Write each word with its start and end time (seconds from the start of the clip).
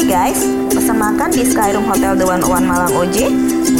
Hai 0.00 0.32
guys, 0.32 0.40
pesan 0.72 0.96
makan 0.96 1.28
di 1.28 1.44
Skyroom 1.44 1.84
Hotel 1.84 2.16
The 2.16 2.24
One 2.24 2.40
One 2.48 2.64
Malang 2.64 2.96
OJ 2.96 3.28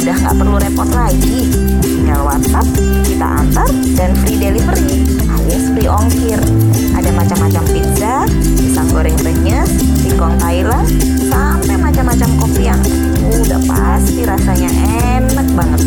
udah 0.05 0.15
nggak 0.21 0.35
perlu 0.37 0.53
repot 0.61 0.85
lagi. 0.93 1.49
Tinggal 1.81 2.21
WhatsApp, 2.21 2.61
kita 3.09 3.25
antar, 3.25 3.65
dan 3.97 4.13
free 4.21 4.37
delivery 4.37 5.01
alias 5.17 5.73
free 5.73 5.89
ongkir. 5.89 6.37
Ada 6.93 7.09
macam-macam 7.09 7.63
pizza, 7.73 8.29
pisang 8.37 8.85
goreng 8.93 9.17
renyes, 9.17 9.65
singkong 10.05 10.37
Thailand, 10.37 10.85
sampai 11.25 11.73
macam-macam 11.81 12.29
kopi 12.37 12.69
yang 12.69 12.81
udah 13.41 13.57
pasti 13.65 14.21
rasanya 14.21 14.69
enak 15.17 15.47
banget. 15.57 15.81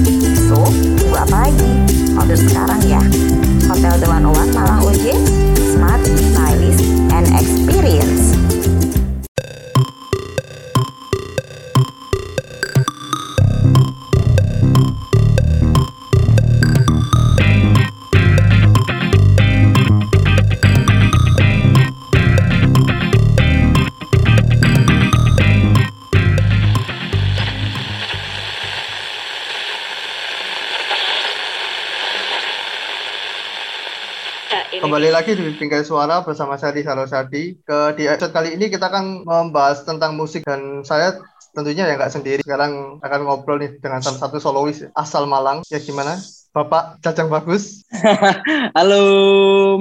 So, 0.51 0.59
tunggu 0.99 1.15
apa 1.15 1.47
lagi? 1.47 1.71
Order 2.19 2.39
sekarang 2.43 2.83
ya. 2.83 3.03
Hotel 3.71 4.03
The 4.03 4.11
One 4.11 4.27
One 4.35 4.51
Malang 4.51 4.83
OJ, 4.83 5.15
smart, 5.79 6.03
stylish, 6.03 6.83
and 7.15 7.31
experience. 7.39 8.35
Kembali 34.95 35.11
lagi 35.11 35.35
di 35.35 35.51
Bingkai 35.59 35.83
Suara 35.83 36.23
bersama 36.23 36.55
saya 36.55 36.71
Rizal 36.71 37.03
Sardi. 37.11 37.59
Ke 37.67 37.99
di 37.99 38.07
episode 38.07 38.31
kali 38.31 38.55
ini 38.55 38.71
kita 38.71 38.87
akan 38.87 39.27
membahas 39.27 39.83
tentang 39.83 40.15
musik 40.15 40.47
dan 40.47 40.87
saya 40.87 41.19
tentunya 41.51 41.83
ya 41.83 41.99
nggak 41.99 42.15
sendiri. 42.15 42.47
Sekarang 42.47 43.03
akan 43.03 43.21
ngobrol 43.27 43.59
nih 43.59 43.75
dengan 43.83 43.99
salah 43.99 44.23
satu 44.23 44.39
solois 44.39 44.87
asal 44.95 45.27
Malang. 45.27 45.67
Ya 45.67 45.83
gimana? 45.83 46.15
Bapak 46.55 47.03
Cacang 47.03 47.27
Bagus. 47.27 47.83
Halo 48.79 49.03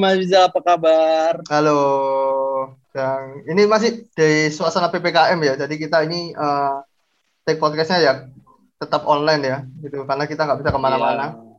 Mas 0.01 0.17
Rizal, 0.17 0.49
apa 0.49 0.57
kabar? 0.65 1.45
Halo. 1.45 1.81
Yang 2.97 3.21
ini 3.53 3.61
masih 3.69 4.09
di 4.17 4.49
suasana 4.49 4.89
PPKM 4.89 5.37
ya. 5.45 5.53
Jadi 5.61 5.77
kita 5.77 6.09
ini 6.09 6.33
uh, 6.33 6.81
take 7.45 7.61
podcastnya 7.61 8.01
ya 8.01 8.13
tetap 8.81 9.05
online 9.05 9.45
ya, 9.45 9.57
gitu. 9.77 10.09
Karena 10.09 10.25
kita 10.25 10.41
nggak 10.49 10.65
bisa 10.65 10.73
ke 10.73 10.79
mana-mana. 10.81 11.37
Iya, 11.37 11.52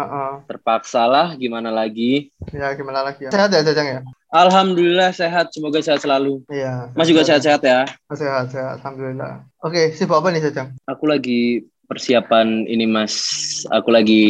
Uh-uh. 0.00 0.32
terpaksa 0.48 1.04
lah, 1.04 1.36
gimana 1.36 1.68
lagi? 1.68 2.32
Ya 2.50 2.72
gimana 2.72 3.04
lagi 3.04 3.28
ya? 3.28 3.30
Sehat 3.30 3.52
ya 3.52 3.60
Cacang 3.60 3.88
ya? 3.88 4.00
Alhamdulillah 4.30 5.10
sehat, 5.10 5.50
semoga 5.50 5.82
sehat 5.82 6.00
selalu. 6.06 6.40
Iya. 6.46 6.94
Mas 6.94 7.10
juga 7.10 7.26
sehat-sehat 7.26 7.60
ya. 7.66 7.82
Sehat, 8.14 8.54
sehat. 8.54 8.78
Alhamdulillah. 8.78 9.42
Oke, 9.60 9.90
sibuk 9.92 10.22
apa 10.22 10.30
nih 10.30 10.40
Cacang? 10.46 10.70
Aku 10.86 11.10
lagi 11.10 11.66
persiapan 11.90 12.70
ini 12.70 12.86
Mas, 12.86 13.18
aku 13.74 13.90
lagi 13.90 14.22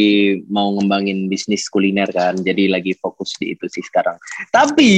mau 0.49 0.73
ngembangin 0.73 1.29
bisnis 1.29 1.69
kuliner 1.69 2.09
kan, 2.09 2.33
jadi 2.41 2.73
lagi 2.73 2.97
fokus 2.97 3.37
di 3.37 3.53
itu 3.53 3.69
sih 3.69 3.85
sekarang. 3.85 4.17
Tapi, 4.49 4.89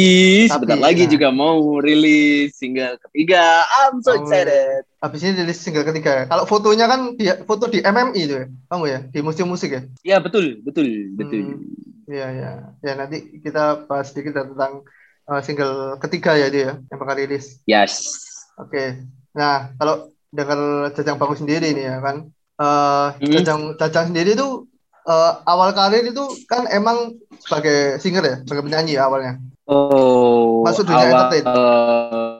sebentar 0.47 0.79
Tapi, 0.79 0.87
lagi 0.87 1.03
juga 1.11 1.27
mau 1.27 1.83
rilis 1.83 2.55
single 2.55 2.95
ketiga. 3.03 3.67
I'm 3.67 3.99
so 3.99 4.15
Oh, 4.15 4.23
excited. 4.23 4.87
Habis 5.03 5.27
ini 5.27 5.43
rilis 5.43 5.59
single 5.59 5.83
ketiga 5.83 6.23
ya. 6.23 6.25
Kalau 6.31 6.47
fotonya 6.47 6.87
kan 6.87 7.19
di, 7.19 7.27
foto 7.43 7.67
di 7.67 7.83
MMI 7.83 8.21
itu 8.23 8.35
ya, 8.39 8.47
kamu 8.71 8.85
ya, 8.87 8.99
di 9.11 9.19
museum 9.19 9.51
musik 9.51 9.75
ya. 9.75 9.81
Ya 10.07 10.17
betul, 10.23 10.63
betul, 10.63 11.11
betul. 11.19 11.59
Hmm. 11.59 11.83
Iya 12.07 12.27
ya, 12.31 12.51
ya 12.79 12.93
nanti 12.95 13.43
kita 13.43 13.83
bahas 13.91 14.15
sedikit 14.15 14.39
tentang 14.39 14.87
uh, 15.27 15.41
single 15.43 15.99
ketiga 15.99 16.39
ya 16.39 16.47
dia 16.47 16.71
yang 16.79 16.99
bakal 16.99 17.19
rilis. 17.19 17.59
Yes. 17.67 18.07
Oke. 18.55 19.03
Nah 19.35 19.75
kalau 19.75 20.15
dengar 20.33 20.89
Jajang 20.97 21.19
Bagus 21.19 21.43
sendiri 21.43 21.71
nih 21.75 21.85
ya 21.89 21.97
kan, 22.01 22.27
uh, 22.63 23.07
Hmm. 23.19 23.27
Jajang 23.29 23.61
Jajang 23.75 24.05
sendiri 24.09 24.33
itu 24.33 24.63
uh, 25.03 25.31
awal 25.43 25.75
karir 25.75 26.03
itu 26.03 26.23
kan 26.47 26.63
emang 26.67 27.11
sebagai 27.39 27.99
singer 27.99 28.23
ya, 28.23 28.35
sebagai 28.41 28.63
penyanyi 28.63 28.95
ya 28.95 29.05
awalnya. 29.05 29.35
Oh, 29.63 30.63
Masuk 30.63 30.83
dunia 30.83 31.07
awal, 31.07 31.31
entertain. 31.31 31.43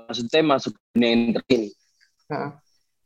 maksudnya 0.07 0.41
masuk 0.44 0.72
dunia 0.91 1.09
entertain. 1.12 1.62
Heeh. 2.28 2.50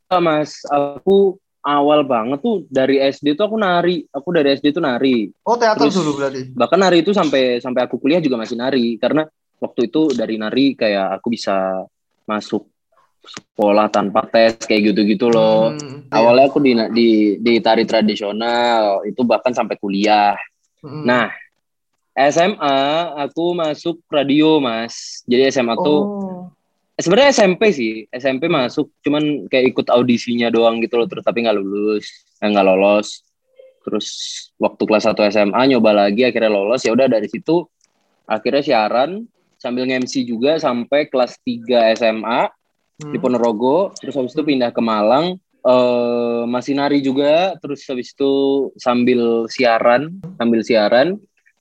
Ah, 0.07 0.22
Mas, 0.22 0.61
aku 0.66 1.35
awal 1.61 2.01
banget 2.01 2.39
tuh 2.39 2.63
dari 2.66 2.97
SD 2.97 3.35
tuh 3.35 3.45
aku 3.45 3.57
nari. 3.59 4.07
Aku 4.09 4.29
dari 4.31 4.56
SD 4.56 4.72
tuh 4.72 4.81
nari. 4.81 5.29
Oh 5.44 5.53
teater 5.53 5.85
Terus- 5.85 6.00
dulu 6.00 6.17
berarti. 6.17 6.50
Bahkan 6.50 6.79
nari 6.79 7.03
itu 7.03 7.11
sampai 7.11 7.59
sampai 7.59 7.85
aku 7.85 8.00
kuliah 8.00 8.17
juga 8.17 8.39
masih 8.39 8.56
nari 8.56 8.95
karena 8.97 9.27
waktu 9.59 9.89
itu 9.89 10.13
dari 10.16 10.38
nari 10.38 10.73
kayak 10.73 11.19
aku 11.22 11.27
bisa 11.29 11.83
masuk 12.23 12.66
sekolah 13.27 13.91
tanpa 13.91 14.25
tes 14.27 14.57
kayak 14.63 14.93
gitu-gitu 14.93 15.27
loh. 15.27 15.75
Hmm, 15.75 16.07
iya. 16.07 16.15
Awalnya 16.15 16.45
aku 16.47 16.59
di 16.63 16.71
di 16.95 17.09
di 17.38 17.53
tari 17.59 17.83
tradisional 17.83 19.03
itu 19.03 19.21
bahkan 19.27 19.51
sampai 19.51 19.75
kuliah. 19.75 20.33
Hmm. 20.81 21.03
Nah, 21.03 21.27
SMA 22.15 22.79
aku 23.21 23.53
masuk 23.53 24.01
radio, 24.09 24.57
Mas. 24.57 25.21
Jadi 25.29 25.53
SMA 25.53 25.75
tuh 25.77 26.01
oh. 26.01 26.41
sebenarnya 26.97 27.35
SMP 27.35 27.69
sih 27.69 27.93
SMP 28.09 28.49
masuk 28.49 28.89
cuman 29.05 29.45
kayak 29.51 29.75
ikut 29.75 29.88
audisinya 29.94 30.49
doang 30.49 30.81
gitu 30.81 30.97
loh 30.97 31.05
terus 31.05 31.21
tapi 31.21 31.45
nggak 31.45 31.61
lulus 31.61 32.09
eh, 32.41 32.49
nggak 32.49 32.65
lolos 32.65 33.21
terus 33.85 34.07
waktu 34.57 34.83
kelas 34.83 35.05
1 35.13 35.15
SMA 35.31 35.61
nyoba 35.71 35.94
lagi 35.94 36.25
akhirnya 36.25 36.51
lolos 36.51 36.81
ya 36.83 36.91
udah 36.91 37.07
dari 37.07 37.29
situ 37.29 37.63
akhirnya 38.27 38.59
siaran 38.65 39.23
sambil 39.57 39.88
nge-MC 39.89 40.27
juga 40.27 40.59
sampai 40.59 41.07
kelas 41.07 41.39
3 41.41 41.95
SMA 41.97 42.51
Hmm. 42.97 43.13
di 43.13 43.17
Ponorogo 43.21 43.93
terus 43.93 44.17
habis 44.17 44.33
itu 44.33 44.41
pindah 44.41 44.73
ke 44.73 44.81
Malang 44.81 45.37
eh 45.61 46.41
masih 46.49 46.73
nari 46.73 46.97
juga 47.05 47.53
terus 47.61 47.85
habis 47.85 48.09
itu 48.09 48.31
sambil 48.73 49.45
siaran 49.53 50.17
sambil 50.41 50.65
siaran 50.65 51.07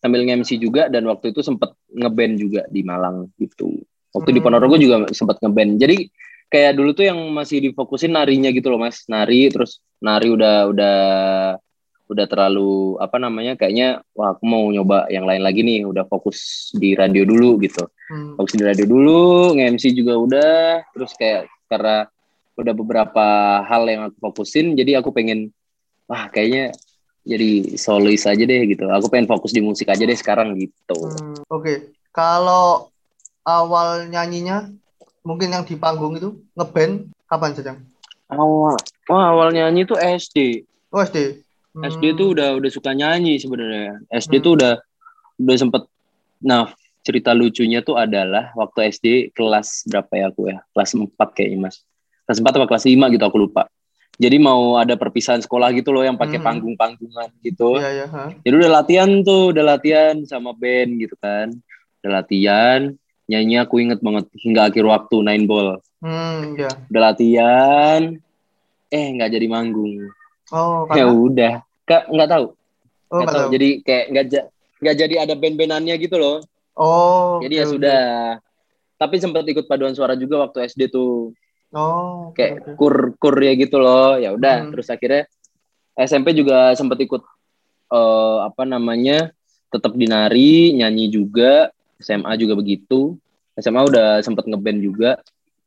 sambil 0.00 0.24
nge-MC 0.24 0.56
juga 0.56 0.88
dan 0.88 1.04
waktu 1.04 1.36
itu 1.36 1.44
sempet 1.44 1.76
ngeband 1.92 2.40
juga 2.40 2.62
di 2.72 2.80
Malang 2.80 3.28
gitu 3.36 3.68
waktu 4.16 4.32
di 4.32 4.40
Hmm. 4.40 4.48
Ponorogo 4.48 4.80
juga 4.80 5.04
sempat 5.12 5.36
ngeband 5.44 5.76
jadi 5.76 6.08
kayak 6.48 6.72
dulu 6.78 6.96
tuh 6.96 7.04
yang 7.10 7.18
masih 7.34 7.60
difokusin 7.68 8.16
narinya 8.16 8.48
gitu 8.54 8.72
loh 8.72 8.80
mas 8.80 9.04
nari 9.04 9.52
terus 9.52 9.82
nari 10.00 10.32
udah 10.32 10.70
udah 10.72 10.96
udah 12.06 12.26
terlalu 12.30 12.94
apa 13.02 13.18
namanya 13.18 13.58
kayaknya 13.58 13.98
wah 14.14 14.30
aku 14.30 14.46
mau 14.46 14.62
nyoba 14.70 15.10
yang 15.10 15.26
lain 15.26 15.42
lagi 15.42 15.60
nih 15.60 15.82
udah 15.82 16.06
fokus 16.06 16.70
di 16.72 16.94
radio 16.94 17.26
dulu 17.26 17.58
gitu 17.60 17.86
Hmm. 18.06 18.38
fokus 18.38 18.54
di 18.54 18.62
radio 18.62 18.86
dulu 18.86 19.58
nge-MC 19.58 19.90
juga 19.90 20.14
udah 20.14 20.54
terus 20.94 21.10
kayak 21.18 21.50
karena 21.66 22.06
udah 22.54 22.70
beberapa 22.70 23.26
hal 23.66 23.82
yang 23.90 24.06
aku 24.06 24.30
fokusin 24.30 24.78
jadi 24.78 25.02
aku 25.02 25.10
pengen 25.10 25.50
wah 26.06 26.30
kayaknya 26.30 26.70
jadi 27.26 27.74
solois 27.74 28.22
aja 28.22 28.38
deh 28.38 28.62
gitu 28.70 28.86
aku 28.86 29.10
pengen 29.10 29.26
fokus 29.26 29.50
di 29.50 29.58
musik 29.58 29.90
aja 29.90 30.06
deh 30.06 30.14
sekarang 30.14 30.54
gitu 30.54 30.94
Hmm, 30.94 31.42
Oke, 31.50 31.90
kalau 32.14 32.94
awal 33.42 34.06
nyanyinya 34.06 34.70
mungkin 35.26 35.50
yang 35.50 35.66
di 35.66 35.74
panggung 35.74 36.14
itu 36.14 36.38
ngeband 36.54 37.10
kapan 37.26 37.50
Jajang? 37.50 37.78
awal 38.30 38.78
wah 39.10 39.24
awal 39.34 39.50
nyanyi 39.50 39.82
tuh 39.82 39.98
SD 39.98 40.62
Oh 40.94 41.02
SD. 41.02 41.42
Hmm. 41.76 41.84
SD 41.86 42.16
tuh 42.16 42.32
udah 42.32 42.56
udah 42.56 42.70
suka 42.72 42.90
nyanyi 42.90 43.36
sebenarnya. 43.36 44.00
SD 44.08 44.40
Hmm. 44.40 44.44
tuh 44.44 44.52
udah 44.56 44.72
udah 45.36 45.56
sempet. 45.56 45.82
Nah 46.40 46.72
cerita 47.00 47.30
lucunya 47.30 47.80
tuh 47.80 47.94
adalah 47.94 48.50
waktu 48.54 48.88
SD 48.88 49.06
kelas 49.30 49.84
berapa 49.84 50.08
ya 50.10 50.24
aku 50.26 50.48
ya? 50.48 50.58
Kelas 50.72 50.90
4 50.90 51.28
kayaknya 51.30 51.58
mas. 51.62 51.84
Kelas 52.24 52.38
4 52.40 52.50
atau 52.50 52.64
kelas 52.64 52.84
5 52.84 53.12
gitu 53.12 53.22
aku 53.22 53.38
lupa. 53.38 53.68
Jadi 54.16 54.40
mau 54.40 54.80
ada 54.80 54.96
perpisahan 54.96 55.44
sekolah 55.44 55.76
gitu 55.76 55.92
loh 55.92 56.00
yang 56.00 56.16
pakai 56.16 56.40
Hmm. 56.40 56.48
panggung-panggungan 56.48 57.28
gitu. 57.44 57.76
Iya 57.76 57.90
ya. 57.92 58.06
ha. 58.08 58.32
Jadi 58.40 58.54
udah 58.56 58.70
latihan 58.72 59.10
tuh, 59.20 59.52
udah 59.52 59.64
latihan 59.76 60.16
sama 60.24 60.56
band 60.56 60.96
gitu 60.96 61.12
kan. 61.20 61.52
Udah 62.00 62.24
latihan, 62.24 62.96
nyanyi 63.28 63.60
aku 63.60 63.76
inget 63.76 64.00
banget 64.00 64.24
hingga 64.40 64.72
akhir 64.72 64.88
waktu 64.88 65.16
nine 65.20 65.44
ball. 65.44 65.84
Hmm, 66.00 66.56
ya. 66.56 66.72
Udah 66.88 67.12
latihan, 67.12 68.00
eh 68.88 69.06
nggak 69.12 69.36
jadi 69.36 69.46
manggung. 69.52 70.08
Oh, 70.48 70.86
Ya 70.94 71.10
udah, 71.10 71.65
Kak, 71.86 72.10
nggak 72.10 72.28
tahu. 72.28 72.46
oh, 73.14 73.22
tahu. 73.22 73.30
tahu. 73.30 73.48
Jadi 73.54 73.68
kayak 73.86 74.04
nggak 74.10 74.26
ja- 74.26 74.48
nggak 74.82 74.96
jadi 74.98 75.14
ada 75.22 75.34
band-bandannya 75.38 75.94
gitu 75.96 76.16
loh. 76.18 76.42
Oh. 76.76 77.38
Jadi 77.40 77.54
ya 77.56 77.64
oke. 77.64 77.72
sudah. 77.78 78.02
Tapi 78.96 79.14
sempat 79.20 79.44
ikut 79.46 79.64
paduan 79.68 79.94
suara 79.94 80.18
juga 80.18 80.42
waktu 80.44 80.66
SD 80.66 80.90
tuh. 80.90 81.30
Oh, 81.72 82.32
Kayak 82.32 82.62
oke. 82.62 82.70
kur 82.76 82.94
kur 83.16 83.36
ya 83.38 83.52
gitu 83.54 83.78
loh. 83.78 84.18
Ya 84.18 84.34
udah. 84.34 84.66
Hmm. 84.66 84.70
Terus 84.74 84.88
akhirnya 84.90 85.22
SMP 85.96 86.34
juga 86.36 86.74
sempat 86.74 86.98
ikut 87.00 87.22
eh, 87.92 88.38
apa 88.44 88.62
namanya? 88.66 89.30
Tetap 89.70 89.94
dinari, 89.94 90.74
nyanyi 90.74 91.06
juga. 91.08 91.70
SMA 91.96 92.34
juga 92.36 92.58
begitu. 92.58 93.16
SMA 93.56 93.80
udah 93.86 94.20
sempat 94.20 94.44
ngeband 94.44 94.80
juga. 94.84 95.10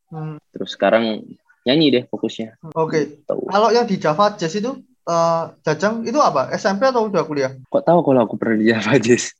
Hmm, 0.09 0.37
Terus 0.53 0.73
sekarang 0.77 1.25
nyanyi 1.65 1.85
deh 1.89 2.03
fokusnya. 2.09 2.57
Oke. 2.73 3.23
Tahu. 3.25 3.49
Kalau 3.49 3.69
yang 3.73 3.85
di 3.85 3.97
Java 3.97 4.33
Jazz 4.33 4.57
itu 4.57 4.77
eh 5.09 5.43
Jajang 5.65 6.05
itu 6.05 6.19
apa? 6.21 6.53
SMP 6.53 6.85
atau 6.85 7.09
udah 7.09 7.25
kuliah? 7.25 7.51
Kok 7.73 7.81
tahu 7.81 7.99
kalau 8.05 8.21
aku 8.29 8.37
pernah 8.37 8.57
di 8.61 8.69
Java 8.69 8.95
Jazz? 9.01 9.33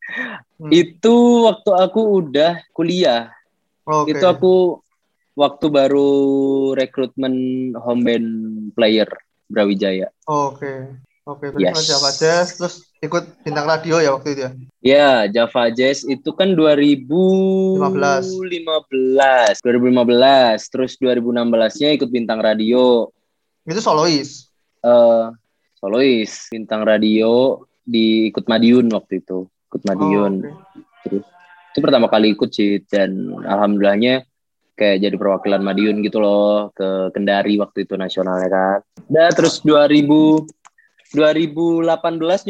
Hmm. 0.57 0.73
Itu 0.73 1.45
waktu 1.45 1.71
aku 1.71 2.01
udah 2.25 2.57
kuliah. 2.73 3.29
Oke. 3.89 4.13
itu 4.13 4.25
aku 4.25 4.53
waktu 5.33 5.65
baru 5.71 6.09
rekrutmen 6.77 7.33
home 7.73 8.03
band 8.05 8.29
player 8.77 9.09
Brawijaya. 9.49 10.13
Oke. 10.29 10.93
Oke, 11.29 11.53
terus 11.53 11.61
Yes. 11.61 11.85
Java 11.85 12.09
Jazz, 12.09 12.47
terus 12.57 12.75
ikut 13.05 13.23
bintang 13.45 13.69
radio 13.69 14.01
ya 14.01 14.17
waktu 14.17 14.33
itu 14.33 14.41
ya? 14.41 14.51
Ya, 14.81 15.09
Java 15.29 15.69
Jazz 15.69 16.01
itu 16.09 16.33
kan 16.33 16.57
2015. 16.57 17.77
2015. 19.61 20.69
Terus 20.73 20.97
2016-nya 20.97 21.89
ikut 21.93 22.09
bintang 22.09 22.41
radio. 22.41 23.13
Itu 23.65 23.77
solois. 23.77 24.49
eh 24.79 25.27
solois, 25.79 26.51
bintang 26.51 26.83
radio 26.83 27.63
di 27.79 28.29
ikut 28.29 28.45
Madiun 28.45 28.91
waktu 28.91 29.23
itu. 29.23 29.47
Ikut 29.71 29.81
Madiun. 29.87 30.33
Oh, 30.43 30.53
oke. 30.53 30.77
Terus 31.07 31.25
itu 31.69 31.79
pertama 31.79 32.11
kali 32.11 32.35
ikut 32.35 32.51
sih 32.51 32.83
dan 32.85 33.31
alhamdulillahnya 33.39 34.27
kayak 34.75 34.97
jadi 35.03 35.15
perwakilan 35.15 35.63
Madiun 35.63 36.03
gitu 36.03 36.19
loh 36.19 36.75
ke 36.75 37.11
Kendari 37.15 37.55
waktu 37.59 37.87
itu 37.87 37.95
nasionalnya 37.95 38.49
kan. 38.51 38.79
Udah 39.07 39.27
terus 39.31 39.63
2000 39.63 40.59
2018 41.09 41.89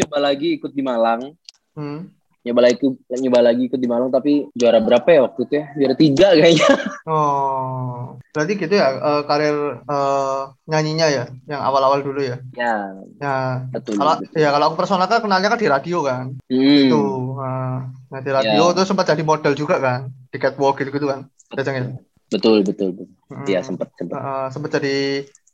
nyoba 0.04 0.18
lagi 0.20 0.60
ikut 0.60 0.72
di 0.76 0.84
Malang. 0.84 1.32
Hmm. 1.80 2.12
Nyoba 2.50 2.66
lagi 2.66 2.82
nyoba 3.14 3.40
lagi 3.46 3.62
ikut 3.70 3.78
di 3.78 3.86
Malang 3.86 4.10
tapi 4.10 4.50
juara 4.58 4.82
berapa 4.82 5.06
ya 5.06 5.20
waktu 5.30 5.40
itu 5.46 5.54
ya? 5.54 5.66
Juara 5.78 5.94
tiga 5.96 6.28
kayaknya. 6.34 6.70
Oh, 7.10 8.22
berarti 8.34 8.54
gitu 8.54 8.74
ya 8.74 8.90
eh, 8.94 9.22
karir 9.26 9.58
eh, 9.82 10.42
nyanyinya 10.66 11.08
ya, 11.10 11.24
yang 11.46 11.62
awal-awal 11.62 12.02
dulu 12.02 12.22
ya. 12.22 12.38
Ya, 12.54 12.90
Ya, 13.18 13.66
betul. 13.70 13.98
kalau 13.98 14.18
betul. 14.18 14.38
ya 14.38 14.50
kalau 14.50 14.66
aku 14.70 14.76
personal 14.78 15.06
kan 15.06 15.22
kenalnya 15.22 15.50
kan 15.50 15.58
di 15.58 15.70
radio 15.70 16.02
kan. 16.02 16.38
Hmm, 16.46 16.90
Tuh, 16.90 17.38
nah, 17.38 17.78
nah, 18.10 18.20
di 18.22 18.30
radio 18.30 18.64
Ya. 18.70 18.74
terus 18.74 18.88
sempat 18.88 19.06
jadi 19.06 19.22
model 19.22 19.54
juga 19.54 19.78
kan, 19.78 20.00
di 20.30 20.38
catwalk 20.38 20.78
gitu, 20.78 20.90
-gitu 20.90 21.06
kan. 21.06 21.30
Jajang 21.54 21.76
ya. 21.76 21.86
betul 22.30 22.62
betul. 22.62 22.94
betul. 22.94 23.08
Hmm. 23.30 23.46
Iya 23.46 23.62
sempat 23.62 23.90
sempat. 23.94 24.18
Eh, 24.22 24.48
sempat 24.54 24.70
jadi 24.78 24.98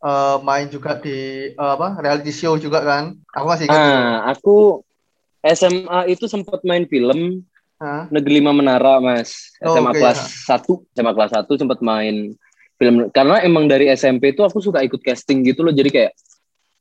eh, 0.02 0.38
main 0.44 0.68
juga 0.68 1.00
di 1.00 1.18
eh, 1.52 1.72
apa 1.76 2.00
reality 2.00 2.32
show 2.32 2.56
juga 2.56 2.84
kan. 2.84 3.16
Aku 3.32 3.46
masih 3.48 3.68
ingat. 3.68 3.80
gitu. 3.80 3.96
Ah, 3.96 4.16
aku 4.28 4.56
SMA 5.54 6.10
itu 6.10 6.26
sempat 6.26 6.66
main 6.66 6.90
film 6.90 7.46
Hah? 7.76 8.08
Negeri 8.08 8.40
Lima 8.40 8.56
Menara, 8.56 9.04
Mas. 9.04 9.52
Oh, 9.60 9.76
SMA 9.76 9.92
oke, 9.92 10.00
kelas 10.00 10.20
ya. 10.48 10.58
1, 10.64 10.96
SMA 10.96 11.12
kelas 11.12 11.32
1 11.44 11.60
sempat 11.60 11.80
main 11.84 12.32
film 12.76 13.08
karena 13.12 13.40
emang 13.44 13.72
dari 13.72 13.88
SMP 13.92 14.36
itu 14.36 14.44
aku 14.44 14.60
suka 14.64 14.84
ikut 14.84 15.04
casting 15.04 15.44
gitu 15.44 15.64
loh. 15.64 15.76
Jadi 15.76 15.90
kayak 15.92 16.12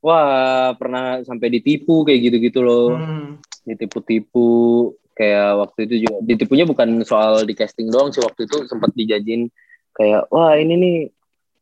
wah, 0.04 0.74
pernah 0.78 1.18
sampai 1.26 1.50
ditipu 1.50 2.06
kayak 2.06 2.30
gitu-gitu 2.30 2.62
loh. 2.62 2.94
Hmm. 2.94 3.42
Ditipu-tipu 3.66 4.46
kayak 5.14 5.50
waktu 5.62 5.78
itu 5.86 5.94
juga 6.06 6.16
ditipunya 6.26 6.66
bukan 6.66 7.02
soal 7.06 7.42
di 7.46 7.54
casting 7.54 7.86
doang 7.86 8.10
sih 8.10 8.18
waktu 8.18 8.50
itu 8.50 8.66
sempat 8.66 8.90
dijajin 8.98 9.46
kayak 9.94 10.26
wah 10.26 10.58
ini 10.58 10.74
nih 10.74 10.96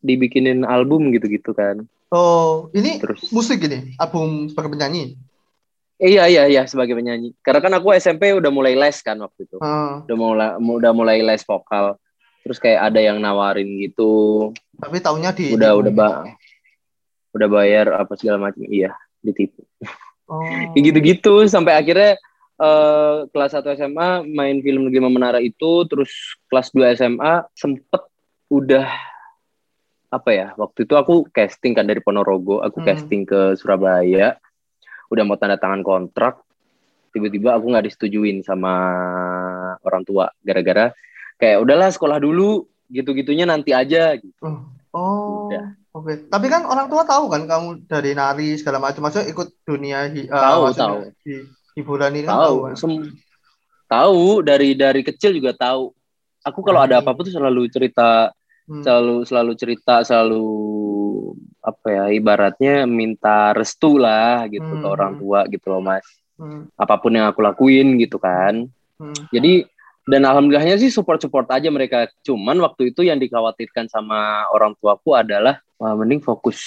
dibikinin 0.02 0.64
album 0.66 1.12
gitu-gitu 1.14 1.52
kan. 1.56 1.84
Oh, 2.12 2.68
ini 2.76 3.00
Terus 3.00 3.32
musik 3.32 3.64
ini, 3.64 3.96
album 3.96 4.52
sebagai 4.52 4.76
penyanyi. 4.76 5.16
Eh, 6.02 6.18
iya 6.18 6.26
iya 6.26 6.50
iya 6.50 6.62
sebagai 6.66 6.98
penyanyi. 6.98 7.30
Karena 7.38 7.62
kan 7.62 7.72
aku 7.78 7.94
SMP 7.94 8.34
udah 8.34 8.50
mulai 8.50 8.74
les 8.74 8.98
kan 9.00 9.14
waktu 9.16 9.46
itu. 9.46 9.62
Ah, 9.62 10.02
Udah 10.02 10.16
mulai 10.18 10.48
udah 10.58 10.90
mulai 10.90 11.22
les 11.22 11.46
vokal. 11.46 11.94
Terus 12.42 12.58
kayak 12.58 12.90
ada 12.90 12.98
yang 12.98 13.22
nawarin 13.22 13.70
gitu. 13.78 14.50
tapi 14.74 14.98
tahunya 14.98 15.30
di 15.30 15.54
Udah 15.54 15.78
udah 15.78 15.92
ba 15.94 16.08
udah 17.30 17.48
bayar 17.48 17.94
apa 17.94 18.18
segala 18.18 18.50
macam. 18.50 18.66
Iya, 18.66 18.90
ditipu. 19.22 19.62
Oh. 20.26 20.42
Kayak 20.74 20.82
gitu-gitu 20.90 21.46
sampai 21.46 21.78
akhirnya 21.78 22.18
eh, 22.58 23.16
kelas 23.30 23.54
1 23.54 23.78
SMA 23.78 24.08
main 24.26 24.58
film 24.58 24.90
Negeri 24.90 25.06
Menara 25.06 25.38
itu 25.38 25.86
terus 25.86 26.10
kelas 26.50 26.74
2 26.74 26.98
SMA 26.98 27.46
sempet 27.54 28.02
udah 28.50 28.90
apa 30.10 30.28
ya 30.28 30.52
waktu 30.54 30.84
itu 30.84 30.92
aku 30.92 31.24
casting 31.30 31.72
kan 31.72 31.86
dari 31.86 32.02
Ponorogo 32.02 32.58
aku 32.58 32.82
Hmm. 32.82 32.86
casting 32.86 33.22
ke 33.24 33.56
Surabaya 33.56 34.36
udah 35.12 35.22
mau 35.22 35.36
tanda 35.36 35.60
tangan 35.60 35.84
kontrak 35.84 36.40
tiba-tiba 37.12 37.52
aku 37.52 37.68
nggak 37.68 37.84
disetujuin 37.86 38.40
sama 38.40 38.72
orang 39.84 40.02
tua 40.02 40.32
gara-gara 40.40 40.96
kayak 41.36 41.60
udahlah 41.60 41.92
sekolah 41.92 42.16
dulu 42.16 42.64
gitu-gitunya 42.88 43.44
nanti 43.44 43.72
aja 43.72 44.16
gitu. 44.16 44.32
Oh, 44.92 45.48
Udah. 45.48 45.72
oke. 45.92 46.28
Tapi 46.28 46.46
kan 46.48 46.64
orang 46.64 46.88
tua 46.88 47.04
tahu 47.04 47.28
kan 47.28 47.44
kamu 47.44 47.88
dari 47.88 48.12
nari 48.12 48.56
segala 48.56 48.76
macam, 48.76 49.04
maksudnya 49.04 49.28
ikut 49.28 49.48
dunia 49.64 50.08
hi- 50.08 50.28
eh, 50.28 50.32
Tahu, 50.32 50.60
maksudnya 50.68 50.84
tahu. 50.84 51.24
di 51.24 51.34
hiburan 51.72 52.12
ini 52.12 52.20
kan 52.22 52.32
tahu 52.32 52.40
tahu 52.44 52.56
kan. 52.60 52.74
sem- 52.76 53.12
tahu 53.88 54.24
dari 54.40 54.68
dari 54.72 55.00
kecil 55.00 55.32
juga 55.32 55.52
tahu 55.52 55.92
aku 56.42 56.60
kalau 56.60 56.80
ada 56.80 57.00
Hmm. 57.00 57.04
apa-apa 57.04 57.20
tuh 57.24 57.32
selalu 57.32 57.68
cerita 57.68 58.28
Hmm. 58.62 58.84
selalu 58.84 59.16
selalu 59.24 59.52
cerita 59.56 59.94
selalu 60.00 60.44
apa 61.62 61.86
ya 61.88 62.04
ibaratnya 62.10 62.84
minta 62.90 63.54
restu 63.54 63.94
lah 63.96 64.50
gitu 64.50 64.66
ke 64.66 64.82
Hmm. 64.82 64.94
orang 64.98 65.12
tua 65.14 65.46
gitu 65.46 65.70
loh 65.70 65.78
mas 65.78 66.02
Hmm. 66.34 66.66
apa 66.74 66.98
pun 66.98 67.14
yang 67.14 67.30
aku 67.30 67.38
lakuin 67.38 67.94
gitu 68.02 68.18
kan 68.18 68.66
Hmm. 68.98 69.14
jadi 69.30 69.66
dan 70.02 70.26
alhamdulillahnya 70.26 70.82
sih 70.82 70.90
support 70.90 71.22
support 71.22 71.46
aja 71.54 71.70
mereka 71.70 72.10
cuman 72.26 72.58
waktu 72.58 72.90
itu 72.90 73.06
yang 73.06 73.22
dikhawatirkan 73.22 73.86
sama 73.86 74.50
orang 74.50 74.74
tuaku 74.82 75.14
adalah 75.14 75.62
wah 75.78 75.94
mending 75.94 76.18
fokus 76.18 76.58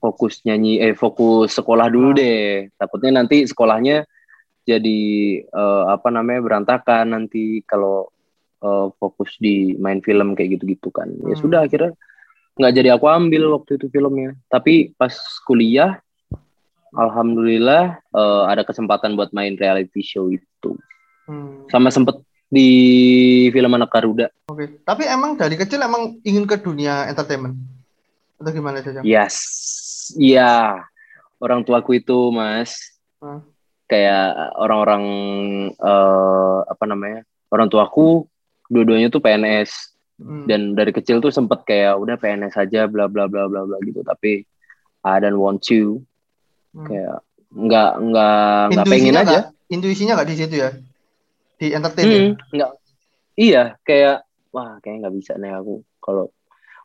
fokus 0.00 0.40
nyanyi 0.48 0.80
eh 0.80 0.96
fokus 0.96 1.52
sekolah 1.52 1.92
dulu 1.92 2.16
Hmm. 2.16 2.18
deh 2.18 2.72
takutnya 2.80 3.20
nanti 3.20 3.44
sekolahnya 3.44 4.08
jadi 4.64 5.00
eh, 5.44 5.84
apa 5.92 6.08
namanya 6.08 6.40
berantakan 6.40 7.12
nanti 7.12 7.60
kalau 7.68 8.08
eh, 8.64 8.86
fokus 8.96 9.36
di 9.36 9.76
main 9.76 10.00
film 10.00 10.32
kayak 10.32 10.56
gitu-gitu 10.56 10.88
kan 10.88 11.12
ya 11.28 11.36
Hmm. 11.36 11.42
sudah 11.44 11.68
akhirnya 11.68 11.92
nggak 12.54 12.72
jadi 12.72 12.88
aku 12.94 13.06
ambil 13.06 13.50
waktu 13.52 13.76
itu 13.76 13.86
filmnya 13.88 14.38
tapi 14.46 14.94
pas 14.94 15.10
kuliah 15.42 15.98
alhamdulillah 16.92 17.98
eh, 18.00 18.42
ada 18.46 18.62
kesempatan 18.62 19.14
buat 19.14 19.30
main 19.30 19.54
reality 19.54 20.00
show 20.00 20.28
itu 20.28 20.78
Hmm. 21.24 21.64
sama 21.72 21.88
sempet 21.88 22.20
di 22.52 22.68
film 23.48 23.72
anak 23.72 23.88
Garuda 23.88 24.28
Oke. 24.44 24.76
Tapi 24.84 25.08
emang 25.08 25.40
dari 25.40 25.56
kecil 25.56 25.80
emang 25.80 26.20
ingin 26.20 26.44
ke 26.44 26.60
dunia 26.60 27.08
entertainment 27.08 27.56
atau 28.36 28.52
gimana 28.52 28.84
saja? 28.84 29.00
yes 29.00 29.40
iya 30.14 30.84
orang 31.40 31.64
tuaku 31.64 31.96
itu 31.96 32.28
mas 32.28 32.76
Hmm. 33.16 33.40
kayak 33.88 34.52
orang-orang 34.60 35.04
eh, 35.72 36.58
apa 36.68 36.84
namanya 36.84 37.24
orang 37.48 37.72
tuaku 37.72 38.28
dua-duanya 38.68 39.08
tuh 39.08 39.24
PNS 39.24 39.93
Hmm. 40.14 40.46
dan 40.46 40.78
dari 40.78 40.94
kecil 40.94 41.18
tuh 41.18 41.34
sempet 41.34 41.66
kayak 41.66 41.98
udah 41.98 42.14
PNS 42.14 42.54
aja 42.54 42.86
bla 42.86 43.10
bla 43.10 43.26
bla 43.26 43.50
bla 43.50 43.66
bla 43.66 43.76
gitu 43.82 43.98
tapi 44.00 44.46
I 45.02 45.18
don't 45.18 45.38
want 45.38 45.66
you 45.68 46.06
Hmm. 46.70 46.86
kayak 46.86 47.16
nggak 47.50 47.92
nggak 48.02 48.62
nggak 48.74 48.86
pengen 48.86 49.10
Intuisinya 49.10 49.22
aja 49.22 49.40
Intuisinya 49.66 50.12
nggak 50.14 50.28
di 50.28 50.36
situ 50.36 50.54
ya? 50.58 50.70
Di 51.54 51.66
entertain 51.70 52.04
ya? 52.04 52.18
Hmm, 52.18 52.32
nggak 52.50 52.70
iya 53.34 53.62
kayak 53.82 54.22
wah 54.50 54.78
kayak 54.78 55.02
nggak 55.02 55.14
bisa 55.14 55.34
nih 55.34 55.54
aku 55.54 55.82
kalau 55.98 56.30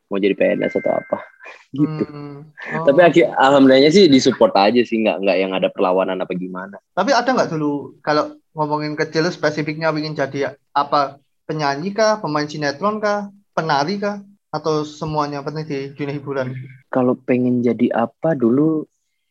mau 0.05 0.17
jadi 0.17 0.33
PNS 0.33 0.77
atau 0.77 0.93
apa 0.93 1.17
gitu 1.77 2.05
Hmm. 2.05 2.49
Oh. 2.73 2.85
tapi 2.85 3.01
akhir 3.01 3.29
alhamdulillahnya 3.33 3.89
sih 3.89 4.05
disupport 4.05 4.53
aja 4.57 4.81
sih 4.81 5.01
nggak 5.01 5.21
nggak 5.21 5.37
yang 5.37 5.53
ada 5.53 5.69
perlawanan 5.69 6.17
apa 6.17 6.33
gimana 6.33 6.77
Tapi 6.93 7.13
ada 7.13 7.29
nggak 7.29 7.49
dulu 7.49 7.97
kalau 8.01 8.33
ngomongin 8.53 8.93
kecil 8.93 9.29
spesifiknya 9.29 9.93
ingin 9.93 10.17
jadi 10.17 10.53
apa 10.69 11.17
penyanyi 11.49 11.89
kah, 11.89 12.21
pemain 12.21 12.45
sinetron 12.45 13.01
kah, 13.01 13.33
penari 13.57 13.97
kah, 13.97 14.21
atau 14.53 14.85
semuanya 14.85 15.41
penting 15.41 15.65
di 15.65 15.79
dunia 15.97 16.13
hiburan? 16.13 16.53
kalau 16.89 17.13
pengen 17.13 17.61
jadi 17.61 17.89
apa 17.93 18.33
dulu 18.33 18.85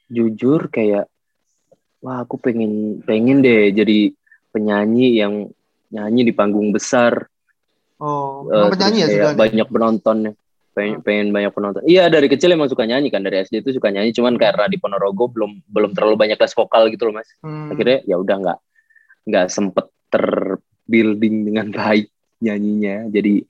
jujur 0.06 0.70
kayak 0.70 1.06
wah 1.98 2.22
aku 2.22 2.38
pengen 2.38 3.02
pengen 3.02 3.42
deh 3.42 3.74
jadi 3.74 4.14
penyanyi 4.54 5.18
yang 5.18 5.50
nyanyi 5.90 6.22
di 6.22 6.32
panggung 6.34 6.70
besar 6.70 7.26
Oh, 7.98 8.46
terus 8.46 8.78
penyanyi 8.78 8.98
ya 9.02 9.08
sudah? 9.10 9.34
banyak 9.34 9.66
penontonnya 9.66 10.32
pengen, 10.70 11.02
Hmm. 11.02 11.02
pengen 11.02 11.28
banyak 11.34 11.50
penonton 11.50 11.82
iya 11.82 12.06
dari 12.06 12.30
kecil 12.30 12.54
emang 12.54 12.70
suka 12.70 12.86
nyanyi 12.86 13.10
kan 13.10 13.26
dari 13.26 13.42
SD 13.42 13.66
itu 13.66 13.74
suka 13.74 13.90
nyanyi 13.90 14.14
cuman 14.14 14.38
karena 14.38 14.70
di 14.70 14.78
Ponorogo 14.78 15.26
belum 15.26 15.66
belum 15.66 15.90
terlalu 15.98 16.14
banyak 16.14 16.38
les 16.38 16.54
vokal 16.54 16.86
gitu 16.94 17.10
loh 17.10 17.18
mas 17.18 17.26
Hmm. 17.42 17.74
akhirnya 17.74 18.06
ya 18.06 18.14
udah 18.22 18.36
nggak 18.38 18.58
nggak 19.26 19.46
sempet 19.50 19.90
terbuilding 20.88 21.36
dengan 21.52 21.68
baik 21.70 22.08
nyanyinya 22.40 23.12
jadi 23.12 23.44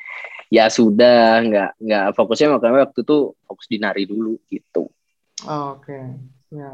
ya 0.52 0.66
sudah 0.73 1.45
nggak 1.47 1.71
nggak 1.85 2.04
fokusnya 2.18 2.49
makanya 2.57 2.88
waktu 2.90 3.00
itu 3.07 3.18
fokus 3.47 3.66
di 3.71 3.78
nari 3.80 4.04
dulu 4.11 4.37
gitu 4.50 4.90
Oh, 5.47 5.62
Oke, 5.78 5.92
ya. 6.59 6.66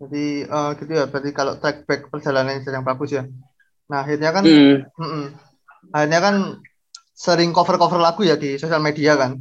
Jadi 0.00 0.18
eh, 0.54 0.68
gitu 0.80 0.92
ya. 0.98 1.04
Berarti 1.10 1.30
kalau 1.38 1.52
track 1.60 1.76
back 1.88 2.00
perjalanan 2.12 2.60
yang 2.76 2.86
bagus 2.90 3.10
ya. 3.16 3.22
Nah 3.90 3.98
akhirnya 4.04 4.30
kan, 4.36 4.44
Hmm, 4.44 4.90
mm-mm. 5.00 5.24
akhirnya 5.94 6.20
kan 6.26 6.36
sering 7.24 7.50
cover-cover 7.56 8.00
lagu 8.06 8.22
ya 8.30 8.36
di 8.42 8.48
sosial 8.62 8.82
media 8.88 9.12
kan, 9.22 9.32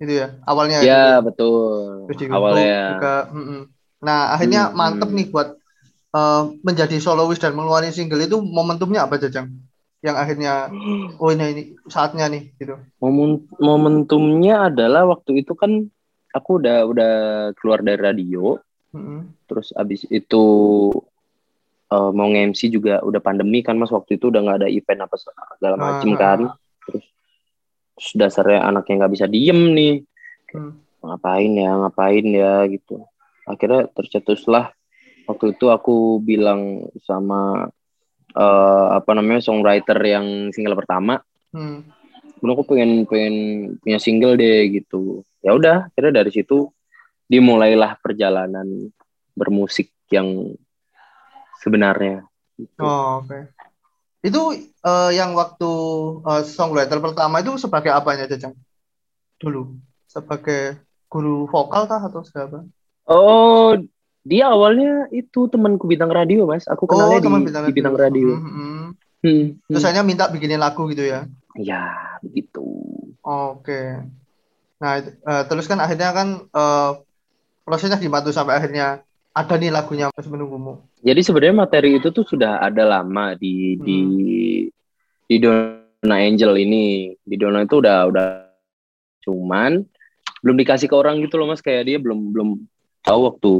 gitu 0.00 0.12
ya. 0.22 0.26
Awalnya 0.50 0.78
ya 0.86 0.94
itu. 0.96 1.08
betul 1.26 1.90
Terus 2.04 2.18
di 2.22 2.26
awalnya 2.34 2.74
juga. 2.88 3.28
mm-mm. 3.32 3.60
Nah 4.06 4.18
akhirnya 4.36 4.60
Hmm, 4.74 4.74
mantep 4.78 5.10
nih 5.16 5.26
buat 5.32 5.48
eh, 6.18 6.42
menjadi 6.66 6.96
soloist 7.02 7.42
dan 7.44 7.52
mengeluarkan 7.56 7.94
single 7.96 8.22
itu 8.24 8.38
momentumnya 8.42 9.06
apa 9.06 9.16
Jajang? 9.22 9.48
Yang 10.04 10.20
akhirnya 10.20 10.68
oh 11.16 11.32
ini, 11.32 11.44
ini 11.56 11.62
saatnya 11.88 12.28
nih 12.28 12.52
gitu. 12.60 12.76
Momen, 13.00 13.48
momentumnya 13.56 14.68
adalah 14.68 15.08
waktu 15.08 15.40
itu 15.40 15.56
kan 15.56 15.88
aku 16.36 16.60
udah 16.60 16.84
udah 16.84 17.12
keluar 17.56 17.80
dari 17.80 17.96
radio. 17.96 18.60
Mm-mm. 18.94 19.26
terus 19.50 19.74
abis 19.74 20.06
itu 20.06 20.44
eh, 21.90 22.10
mau 22.14 22.30
nge-MC 22.30 22.70
juga 22.70 23.02
udah 23.02 23.18
pandemi 23.18 23.64
kan 23.64 23.74
mas. 23.74 23.90
Waktu 23.90 24.20
itu 24.20 24.30
udah 24.30 24.38
nggak 24.44 24.58
ada 24.62 24.68
event 24.70 25.02
apa 25.08 25.16
segala 25.58 25.74
macem 25.74 26.14
Ah, 26.14 26.18
kan. 26.20 26.40
terus, 26.86 27.04
terus 27.96 28.10
dasarnya 28.14 28.62
anaknya 28.62 29.02
nggak 29.02 29.14
bisa 29.16 29.26
diem 29.26 29.60
nih. 29.72 29.94
Hmm. 30.54 30.78
ngapain 31.02 31.52
ya 31.52 31.74
ngapain 31.74 32.26
ya 32.30 32.64
gitu. 32.70 33.02
Akhirnya 33.44 33.90
tercetuslah 33.90 34.70
waktu 35.26 35.52
itu 35.58 35.66
aku 35.68 36.22
bilang 36.22 36.86
sama 37.02 37.68
eh, 38.34 38.86
apa 38.98 39.10
namanya 39.14 39.40
songwriter 39.40 39.98
yang 40.02 40.50
single 40.50 40.76
pertama 40.78 41.22
Hmm. 41.54 41.86
Aku 42.44 42.66
pengen 42.66 43.06
pengen 43.08 43.36
punya 43.80 43.96
single 44.02 44.36
deh 44.36 44.68
gitu 44.68 45.24
ya 45.40 45.56
udah 45.56 45.88
akhirnya 45.88 46.20
dari 46.20 46.28
situ 46.34 46.68
dimulailah 47.24 47.96
perjalanan 48.04 48.90
bermusik 49.32 49.88
yang 50.12 50.52
sebenarnya 51.62 52.26
gitu. 52.60 52.84
Oh, 52.84 53.24
oke. 53.24 53.48
Itu 54.20 54.52
eh, 54.60 55.10
yang 55.16 55.32
waktu 55.32 55.72
eh, 56.20 56.42
songwriter 56.44 57.00
pertama 57.00 57.40
itu 57.40 57.56
sebagai 57.56 57.96
apanya, 57.96 58.28
Jajang? 58.28 58.52
Dulu. 59.40 59.80
Sebagai 60.04 60.84
guru 61.08 61.48
vokal 61.48 61.88
kah 61.88 62.02
atau 62.02 62.22
siapa? 62.26 62.66
oh 63.04 63.76
dia 64.24 64.48
awalnya 64.48 65.06
itu 65.12 65.46
temanku 65.52 65.84
bintang 65.84 66.08
radio 66.08 66.48
mas 66.48 66.64
aku 66.64 66.88
kenalnya 66.88 67.20
di, 67.20 67.28
teman 67.28 67.40
di 67.44 67.72
bintang 67.76 67.96
radio 67.96 68.34
Hmm, 68.34 68.50
hmm. 68.50 68.84
Hmm, 69.24 69.56
Terus 69.72 69.80
hmm. 69.80 69.88
akhirnya 69.88 70.04
minta 70.04 70.24
bikinin 70.28 70.60
lagu 70.60 70.84
gitu 70.92 71.04
ya. 71.04 71.24
ya 71.56 72.18
begitu 72.20 72.64
Oke. 73.24 74.04
Nah, 74.84 75.00
itu- 75.00 75.16
eh, 75.16 75.42
terus 75.48 75.64
kan 75.64 75.80
akhirnya 75.80 76.12
kan 76.12 76.28
eh, 76.44 76.90
prosesnya 77.64 77.96
gimana 77.96 78.20
tuh 78.20 78.36
sampai 78.36 78.60
akhirnya 78.60 79.00
ada 79.32 79.54
nih 79.56 79.72
lagunya 79.72 80.12
masih 80.12 80.28
menunggumu. 80.30 80.84
jadi 81.00 81.20
sebenarnya 81.24 81.56
materi 81.56 81.96
itu 81.96 82.12
tuh 82.12 82.22
sudah 82.22 82.60
ada 82.60 82.84
lama 82.84 83.32
di 83.34 83.80
di 83.80 83.98
di 85.24 85.36
Dona 85.40 86.16
Angel 86.20 86.54
ini 86.60 87.16
di 87.18 87.36
Dona 87.40 87.64
itu 87.64 87.80
udah 87.80 88.12
udah 88.12 88.26
cuman 89.24 89.80
belum 90.44 90.56
dikasih 90.60 90.86
ke 90.86 90.94
orang 90.94 91.18
gitu 91.24 91.40
loh 91.40 91.48
mas 91.48 91.64
kayak 91.64 91.88
dia 91.88 91.96
belum 91.96 92.30
belum 92.30 92.48
tahu 93.00 93.20
waktu 93.32 93.52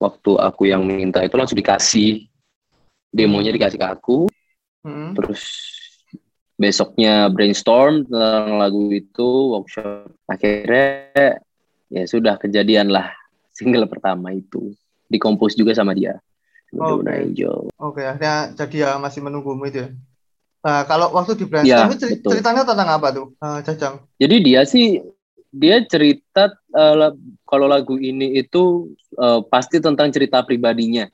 waktu 0.00 0.32
aku 0.40 0.62
yang 0.66 0.82
minta 0.82 1.20
itu 1.20 1.36
langsung 1.36 1.60
dikasih 1.60 2.24
demonya 3.12 3.52
dikasih 3.52 3.78
ke 3.78 3.86
aku 3.86 4.18
Hmm. 4.80 5.12
terus 5.12 5.44
besoknya 6.56 7.28
brainstorm 7.28 8.08
tentang 8.08 8.56
lagu 8.56 8.88
itu 8.88 9.52
workshop 9.52 10.08
akhirnya 10.24 11.36
ya 11.92 12.04
sudah 12.08 12.40
kejadian 12.40 12.88
lah 12.88 13.12
single 13.56 13.84
pertama 13.84 14.32
itu 14.32 14.72
dikompos 15.12 15.52
juga 15.52 15.76
sama 15.76 15.92
dia 15.92 16.16
Oke. 16.72 17.12
Angel 17.12 17.68
Oke, 17.76 18.06
akhirnya 18.08 18.56
jadi 18.56 18.76
ya 18.88 18.90
masih 19.02 19.20
menunggumu 19.20 19.66
itu 19.68 19.84
ya. 19.84 19.88
Nah, 20.62 20.86
kalau 20.86 21.10
waktu 21.12 21.34
di 21.34 21.44
brainstorm 21.44 21.92
Iya, 21.92 21.96
itu 21.98 22.06
betul. 22.14 22.30
ceritanya 22.36 22.62
tentang 22.62 22.88
apa 22.94 23.08
tuh, 23.10 23.26
eh, 23.36 23.58
Jajang? 23.66 23.94
jadi 24.16 24.36
dia 24.38 24.60
sih 24.64 25.02
dia 25.50 25.82
cerita 25.82 26.54
la- 26.72 27.18
kalau 27.44 27.66
lagu 27.66 27.98
ini 27.98 28.38
itu 28.38 28.90
eh, 29.18 29.40
pasti 29.50 29.82
tentang 29.82 30.08
cerita 30.14 30.40
pribadinya. 30.46 31.06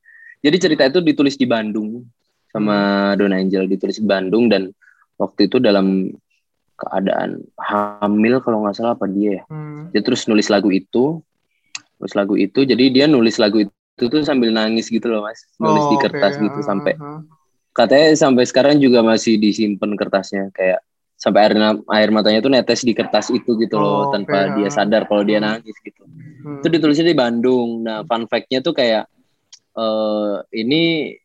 Jadi 0.45 0.57
cerita 0.61 0.85
itu 0.87 1.00
ditulis 1.00 1.35
di 1.35 1.49
Bandung 1.49 2.05
sama 2.52 3.12
Dona 3.16 3.40
Angel 3.40 3.64
ditulis 3.66 3.99
di 3.99 4.07
Bandung 4.07 4.47
dan 4.52 4.71
waktu 5.16 5.49
itu 5.49 5.57
dalam 5.59 6.12
keadaan 6.76 7.40
hamil 7.57 8.45
kalau 8.45 8.62
nggak 8.64 8.76
salah 8.76 8.93
apa 8.93 9.09
dia 9.09 9.40
ya? 9.40 9.43
Hmm. 9.49 9.88
dia 9.90 10.05
terus 10.05 10.28
nulis 10.28 10.52
lagu 10.52 10.69
itu 10.69 11.25
nulis 11.97 12.14
lagu 12.14 12.37
itu. 12.37 12.69
Jadi 12.69 12.93
dia 12.93 13.09
nulis 13.09 13.40
lagu 13.40 13.64
itu 13.64 14.05
tuh 14.05 14.21
sambil 14.23 14.52
nangis 14.52 14.93
gitu 14.93 15.09
loh 15.09 15.25
mas. 15.25 15.40
Nulis 15.57 15.85
Oh, 15.88 15.90
di 15.90 15.97
kertas 15.97 16.37
gitu 16.37 16.61
Ah, 16.61 16.66
sampai 16.69 16.93
ah. 17.00 17.25
katanya 17.73 18.12
sampai 18.12 18.45
sekarang 18.45 18.76
juga 18.76 19.00
masih 19.00 19.40
disimpan 19.40 19.97
kertasnya 19.97 20.52
kayak 20.52 20.85
sampai 21.16 21.49
air 21.49 21.52
air 21.96 22.08
matanya 22.12 22.44
tuh 22.44 22.52
netes 22.52 22.85
di 22.85 22.92
kertas 22.92 23.32
itu 23.32 23.56
gitu 23.56 23.76
loh 23.76 24.06
Oh, 24.06 24.12
tanpa 24.12 24.52
oke, 24.52 24.61
dia 24.61 24.68
sadar 24.68 25.08
kalau 25.08 25.25
dia 25.25 25.40
Hmm. 25.40 25.49
nangis 25.58 25.76
gitu 25.80 26.04
Hmm. 26.44 26.61
itu 26.61 26.68
ditulisnya 26.68 27.08
di 27.08 27.16
Bandung 27.16 27.82
nah 27.82 28.04
fun 28.04 28.28
fact-nya 28.28 28.61
tuh 28.61 28.70
kayak 28.70 29.08
eh 29.75 30.35
ini 30.54 31.16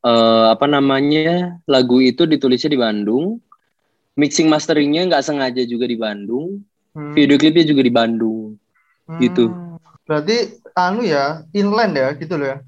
eh 0.00 0.46
apa 0.48 0.64
namanya 0.64 1.60
lagu 1.64 2.00
itu 2.00 2.24
ditulisnya 2.24 2.72
di 2.72 2.80
Bandung 2.80 3.36
mixing 4.16 4.48
masteringnya 4.48 5.08
nggak 5.08 5.24
sengaja 5.24 5.62
juga 5.64 5.84
di 5.84 5.96
Bandung 5.96 6.60
Hmm. 6.90 7.14
video 7.14 7.38
klipnya 7.38 7.62
juga 7.62 7.86
di 7.86 7.92
Bandung 7.94 8.58
gitu. 9.22 9.54
Hmm. 9.54 9.78
Berarti 10.02 10.58
anu 10.74 11.06
ya, 11.06 11.46
inland 11.54 11.94
ya 11.94 12.10
gitu 12.18 12.34
loh 12.34 12.50
ya. 12.50 12.58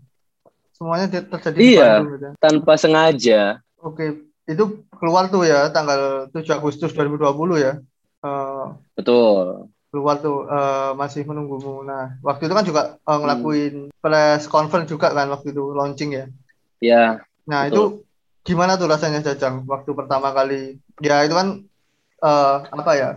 Semuanya 0.70 1.06
di- 1.10 1.26
terjadi 1.26 1.56
di 1.58 1.64
Iya. 1.74 1.82
Bandung 1.98 2.10
gitu. 2.14 2.22
ya. 2.22 2.32
tanpa 2.38 2.72
sengaja 2.78 3.40
Oke, 3.82 4.30
itu 4.48 4.64
keluar 4.98 5.30
tuh 5.30 5.46
ya 5.46 5.70
tanggal 5.70 6.28
7 6.34 6.58
Agustus 6.58 6.90
2020 6.94 7.58
ya. 7.62 7.72
Eh, 8.22 8.66
betul 8.98 9.70
keluar 9.92 10.16
tuh 10.24 10.48
eh, 10.48 10.90
masih 10.96 11.22
menunggumu. 11.28 11.84
Nah, 11.84 12.16
waktu 12.24 12.48
itu 12.48 12.54
kan 12.56 12.64
juga 12.64 12.82
Hmm. 13.04 13.20
ngelakuin 13.22 13.74
press 14.00 14.48
conference 14.48 14.88
juga 14.88 15.12
kan 15.12 15.28
waktu 15.28 15.52
itu 15.52 15.62
launching 15.76 16.10
ya. 16.16 16.24
ya 16.80 17.20
Nah, 17.44 17.66
Betul. 17.68 17.70
itu 17.70 17.82
gimana 18.42 18.74
tuh 18.80 18.88
rasanya 18.90 19.20
Jajang 19.22 19.68
waktu 19.68 19.90
pertama 19.92 20.32
kali? 20.32 20.80
Ya 21.04 21.20
itu 21.26 21.34
kan 21.36 21.62
eh, 22.24 22.56
apa 22.72 22.92
ya? 22.96 23.08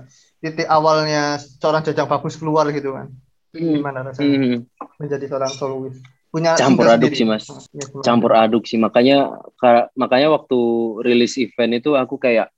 Titik 0.43 0.67
awalnya 0.69 1.39
seorang 1.39 1.81
Jajang 1.87 2.11
bagus 2.11 2.35
keluar 2.37 2.67
gitu 2.75 2.91
kan. 2.93 3.07
Gimana 3.55 4.03
rasanya 4.03 4.35
Hmm, 4.35 4.67
menjadi 4.99 5.25
seorang 5.31 5.53
solois? 5.55 5.95
Punya 6.35 6.59
Campur 6.59 6.91
aduk 6.91 7.15
sendiri. 7.15 7.19
sih, 7.23 7.27
Mas. 7.31 7.45
Ya, 7.71 7.87
campur 8.03 8.35
aduk 8.35 8.67
sih 8.67 8.75
makanya 8.75 9.39
ka- 9.55 9.87
makanya 9.95 10.35
waktu 10.35 10.59
rilis 10.99 11.39
event 11.39 11.79
itu 11.79 11.95
aku 11.95 12.19
kayak 12.19 12.51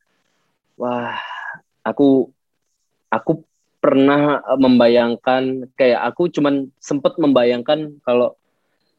wah 0.82 1.14
aku 1.86 2.34
aku 3.14 3.46
pernah 3.78 4.42
eh, 4.42 4.58
membayangkan 4.58 5.70
kayak 5.78 6.02
aku 6.10 6.34
cuman 6.34 6.74
sempet 6.82 7.22
membayangkan 7.22 8.02
kalau 8.02 8.34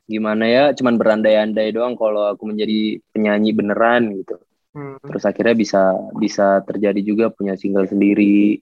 gimana 0.06 0.46
ya 0.46 0.64
cuman 0.72 0.94
berandai-andai 0.94 1.74
doang 1.74 1.98
kalau 1.98 2.30
aku 2.30 2.46
menjadi 2.46 3.02
penyanyi 3.10 3.50
beneran 3.50 4.14
gitu 4.14 4.38
Hmm. 4.68 5.00
terus 5.00 5.24
akhirnya 5.24 5.56
bisa 5.56 5.82
bisa 6.14 6.60
terjadi 6.62 7.00
juga 7.02 7.32
punya 7.32 7.56
single 7.56 7.88
sendiri 7.88 8.60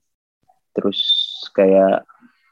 terus 0.70 1.02
kayak 1.50 2.06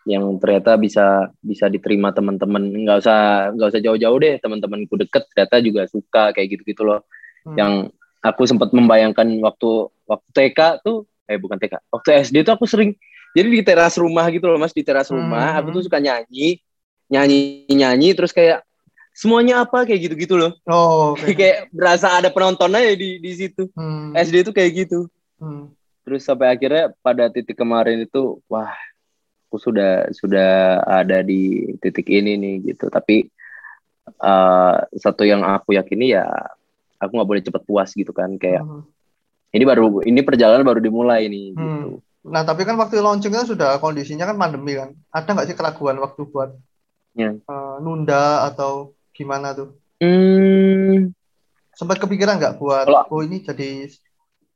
yang 0.04 0.36
ternyata 0.36 0.76
bisa 0.76 1.32
bisa 1.40 1.64
diterima 1.66 2.12
teman-teman 2.12 2.60
nggak 2.60 2.98
usah 3.00 3.18
nggak 3.56 3.68
usah 3.72 3.80
jauh-jauh 3.80 4.18
deh 4.20 4.36
teman-temanku 4.36 4.94
deket 5.00 5.24
ternyata 5.32 5.56
juga 5.64 5.82
suka 5.88 6.32
kayak 6.32 6.48
gitu-gitu 6.56 6.84
loh 6.84 7.00
Hmm. 7.44 7.56
yang 7.60 7.72
aku 8.24 8.48
sempat 8.48 8.72
membayangkan 8.72 9.28
waktu 9.44 9.68
waktu 10.08 10.28
TK 10.32 10.80
tuh 10.80 11.04
eh 11.24 11.36
bukan 11.36 11.60
TK 11.60 11.76
waktu 11.92 12.08
SD 12.24 12.40
tuh 12.40 12.56
aku 12.56 12.64
sering 12.64 12.96
jadi 13.36 13.48
di 13.48 13.60
teras 13.60 14.00
rumah 14.00 14.24
gitu 14.32 14.48
loh 14.48 14.56
mas 14.56 14.72
di 14.72 14.80
teras 14.80 15.12
rumah 15.12 15.52
Hmm. 15.52 15.58
aku 15.60 15.68
tuh 15.76 15.84
suka 15.84 16.00
nyanyi 16.00 16.56
nyanyi 17.04 17.68
nyanyi 17.68 18.16
terus 18.16 18.32
kayak 18.32 18.64
semuanya 19.12 19.64
apa 19.68 19.84
kayak 19.84 20.08
gitu-gitu 20.08 20.40
loh 20.40 20.52
Oh, 20.64 21.12
oke. 21.20 21.36
kayak 21.36 21.68
berasa 21.68 22.16
ada 22.16 22.32
penonton 22.32 22.72
aja 22.72 22.96
di 22.96 23.20
di 23.20 23.32
situ 23.36 23.68
Hmm. 23.76 24.16
SD 24.16 24.48
itu 24.48 24.52
kayak 24.52 24.88
gitu 24.88 25.08
Hmm. 25.36 25.68
terus 26.04 26.24
sampai 26.24 26.48
akhirnya 26.48 26.96
pada 27.00 27.28
titik 27.28 27.56
kemarin 27.56 28.04
itu 28.04 28.40
wah 28.48 28.72
aku 29.54 29.62
sudah 29.62 30.10
sudah 30.10 30.82
ada 30.82 31.22
di 31.22 31.62
titik 31.78 32.10
ini 32.10 32.34
nih 32.34 32.74
gitu 32.74 32.90
tapi 32.90 33.30
eh, 34.10 34.76
satu 34.98 35.22
yang 35.22 35.46
aku 35.46 35.78
yakini 35.78 36.10
ya 36.10 36.26
aku 36.98 37.14
nggak 37.14 37.30
boleh 37.30 37.42
cepet 37.46 37.62
puas 37.62 37.94
gitu 37.94 38.10
kan 38.10 38.34
kayak 38.34 38.66
Hmm. 38.66 38.82
ini 39.54 39.62
baru 39.62 40.02
ini 40.02 40.26
perjalanan 40.26 40.66
baru 40.66 40.82
dimulai 40.82 41.30
nih 41.30 41.54
Hmm. 41.54 41.62
gitu 41.62 41.90
Nah, 42.24 42.42
tapi 42.42 42.66
kan 42.66 42.74
waktu 42.74 42.98
launching 42.98 43.30
kan 43.30 43.46
sudah 43.46 43.78
kondisinya 43.78 44.24
kan 44.24 44.40
pandemi 44.40 44.72
kan. 44.74 44.96
Ada 45.12 45.28
nggak 45.36 45.44
sih 45.46 45.56
keraguan 45.60 46.00
waktu 46.02 46.24
buat 46.26 46.50
Ya. 47.14 47.30
eh, 47.30 47.76
nunda 47.78 48.42
atau 48.50 48.98
gimana 49.14 49.54
tuh? 49.54 49.78
hmm, 50.02 51.14
Sempat 51.78 52.02
kepikiran 52.02 52.42
nggak 52.42 52.58
buat 52.58 52.90
Kalau- 52.90 53.06
oh 53.06 53.22
ini 53.22 53.38
jadi 53.46 53.86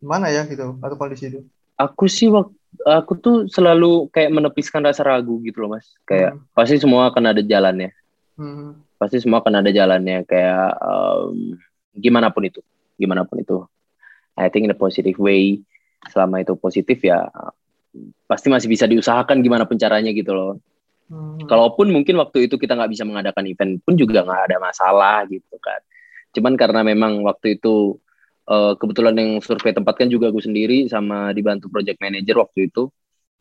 gimana 0.02 0.26
ya 0.34 0.42
gitu 0.50 0.74
atau 0.82 0.96
kondisi 0.98 1.30
itu? 1.30 1.46
aku 1.78 2.10
sih 2.10 2.26
waktu 2.34 2.57
aku 2.84 3.12
tuh 3.18 3.36
selalu 3.48 4.06
kayak 4.08 4.30
menepiskan 4.30 4.84
rasa 4.84 5.02
ragu 5.02 5.40
gitu 5.42 5.64
loh 5.64 5.76
mas 5.76 5.88
kayak 6.04 6.36
Hmm. 6.36 6.44
pasti 6.52 6.76
semua 6.76 7.08
akan 7.08 7.24
ada 7.32 7.42
jalannya 7.42 7.90
Hmm. 8.38 8.78
pasti 8.96 9.18
semua 9.18 9.42
akan 9.42 9.60
ada 9.60 9.70
jalannya 9.70 10.22
kayak 10.22 10.78
um, 10.78 11.58
gimana 11.92 12.30
pun 12.30 12.46
itu 12.46 12.62
gimana 12.94 13.26
pun 13.26 13.40
itu 13.40 13.66
I 14.38 14.46
think 14.46 14.68
in 14.68 14.74
a 14.74 14.78
positive 14.78 15.18
way 15.18 15.58
selama 16.06 16.40
itu 16.40 16.54
positif 16.54 17.02
ya 17.02 17.26
pasti 18.24 18.46
masih 18.46 18.70
bisa 18.70 18.86
diusahakan 18.86 19.42
gimana 19.42 19.66
pun 19.66 19.74
caranya 19.74 20.14
gitu 20.14 20.32
loh 20.32 20.54
Hmm. 21.08 21.40
kalaupun 21.48 21.88
mungkin 21.88 22.20
waktu 22.20 22.52
itu 22.52 22.60
kita 22.60 22.76
nggak 22.76 22.92
bisa 22.92 23.00
mengadakan 23.08 23.48
event 23.48 23.80
pun 23.80 23.96
juga 23.96 24.28
nggak 24.28 24.52
ada 24.52 24.56
masalah 24.60 25.24
gitu 25.24 25.56
kan 25.56 25.80
cuman 26.36 26.52
karena 26.52 26.84
memang 26.84 27.24
waktu 27.24 27.56
itu 27.56 27.96
uh, 28.48 28.72
kebetulan 28.80 29.14
yang 29.14 29.30
survei 29.44 29.76
tempat 29.76 29.94
kan 30.00 30.08
juga 30.08 30.32
gue 30.32 30.42
sendiri 30.42 30.88
sama 30.88 31.30
dibantu 31.36 31.68
project 31.68 32.00
manager 32.00 32.40
waktu 32.42 32.72
itu. 32.72 32.88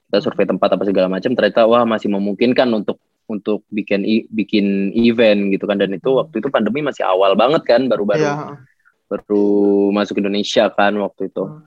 Kita 0.08 0.24
survei 0.24 0.48
tempat 0.48 0.76
apa 0.76 0.84
segala 0.88 1.08
macam. 1.08 1.32
Ternyata 1.34 1.68
wah 1.68 1.84
masih 1.88 2.12
memungkinkan 2.12 2.68
untuk 2.76 3.00
untuk 3.28 3.68
bikin 3.68 4.04
bikin 4.32 4.96
event 4.96 5.52
gitu 5.52 5.68
kan. 5.68 5.80
Dan 5.80 5.96
itu 5.96 6.16
waktu 6.16 6.40
itu 6.40 6.48
pandemi 6.52 6.84
masih 6.84 7.08
awal 7.08 7.34
banget 7.40 7.64
kan 7.64 7.88
baru-baru. 7.88 8.28
Yeah. 8.28 8.60
baru 9.08 9.48
masuk 9.96 10.20
Indonesia 10.20 10.68
kan 10.68 10.92
waktu 11.00 11.32
itu. 11.32 11.44
Hmm. 11.48 11.64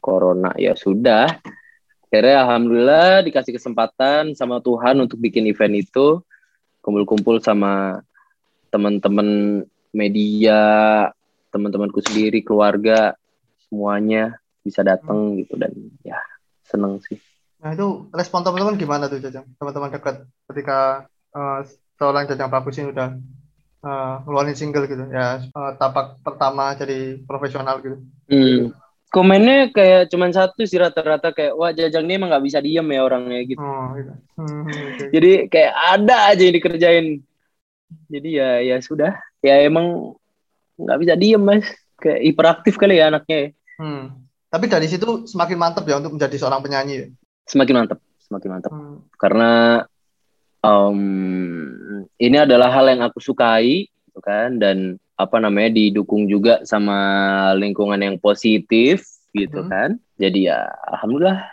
corona 0.00 0.54
ya 0.54 0.72
sudah. 0.78 1.42
Akhirnya 2.06 2.46
alhamdulillah 2.46 3.26
dikasih 3.26 3.58
kesempatan 3.58 4.38
sama 4.38 4.62
Tuhan 4.62 5.02
untuk 5.02 5.18
bikin 5.18 5.50
event 5.50 5.74
itu. 5.74 6.22
Kumpul-kumpul 6.80 7.42
sama 7.42 7.98
teman-teman 8.70 9.60
media 9.90 10.62
teman-temanku 11.56 12.04
sendiri 12.04 12.44
keluarga 12.44 13.16
semuanya 13.66 14.36
bisa 14.60 14.84
datang 14.84 15.32
hmm. 15.32 15.36
gitu 15.40 15.54
dan 15.56 15.72
ya 16.04 16.20
seneng 16.68 17.00
sih 17.00 17.16
Nah 17.66 17.74
itu 17.74 18.06
respon 18.14 18.46
teman-teman 18.46 18.78
gimana 18.78 19.10
tuh 19.10 19.18
Jajang? 19.18 19.42
Teman-teman 19.58 19.90
dekat 19.90 20.22
ketika 20.52 21.10
uh, 21.34 21.66
seorang 21.98 22.30
Jajang 22.30 22.46
Bagus 22.46 22.78
ini 22.78 22.92
udah 22.92 23.16
uh, 23.82 24.14
ngeluarin 24.22 24.54
single 24.54 24.86
gitu 24.86 25.02
ya 25.10 25.42
uh, 25.50 25.72
tapak 25.74 26.20
pertama 26.22 26.76
jadi 26.76 27.18
profesional 27.24 27.80
gitu. 27.80 27.98
Hmm. 28.30 28.76
Komennya 29.10 29.74
kayak 29.74 30.14
cuman 30.14 30.30
satu 30.34 30.62
sih 30.62 30.78
rata-rata 30.78 31.34
kayak 31.34 31.58
wah 31.58 31.74
Jajang 31.74 32.06
ini 32.06 32.22
emang 32.22 32.30
nggak 32.30 32.46
bisa 32.46 32.58
diem 32.62 32.86
ya 32.86 33.00
orangnya 33.02 33.40
gitu. 33.42 33.58
Oh, 33.58 33.90
gitu. 33.98 34.12
Hmm, 34.36 34.62
okay. 34.70 35.08
Jadi 35.10 35.32
kayak 35.50 35.72
ada 35.74 36.16
aja 36.30 36.42
yang 36.46 36.54
dikerjain. 36.54 37.06
Jadi 38.06 38.30
ya 38.30 38.62
ya 38.62 38.76
sudah 38.78 39.14
ya 39.42 39.62
emang 39.66 40.14
nggak 40.76 40.98
bisa 41.00 41.14
diem 41.16 41.42
mas 41.42 41.64
kayak 42.00 42.20
hiperaktif 42.24 42.76
kali 42.76 43.00
ya 43.00 43.08
anaknya. 43.08 43.36
Ya. 43.36 43.48
Hmm. 43.80 44.04
Tapi 44.46 44.64
dari 44.70 44.86
situ 44.88 45.26
semakin 45.28 45.58
mantap 45.58 45.84
ya 45.84 46.00
untuk 46.00 46.16
menjadi 46.16 46.36
seorang 46.38 46.64
penyanyi. 46.64 46.94
Ya? 46.96 47.06
semakin 47.46 47.74
mantap 47.82 47.98
semakin 48.26 48.48
mantap 48.58 48.72
hmm. 48.74 48.98
karena 49.16 49.50
um, 50.60 51.00
ini 52.18 52.36
adalah 52.42 52.68
hal 52.74 52.90
yang 52.90 53.06
aku 53.06 53.22
sukai 53.22 53.86
gitu 53.86 54.20
kan 54.20 54.58
dan 54.58 54.98
apa 55.16 55.40
namanya 55.40 55.72
didukung 55.72 56.28
juga 56.28 56.60
sama 56.66 56.98
lingkungan 57.56 58.02
yang 58.02 58.18
positif 58.18 59.06
gitu 59.32 59.62
hmm. 59.62 59.70
kan 59.70 59.90
jadi 60.18 60.40
ya 60.52 60.60
alhamdulillah 60.92 61.46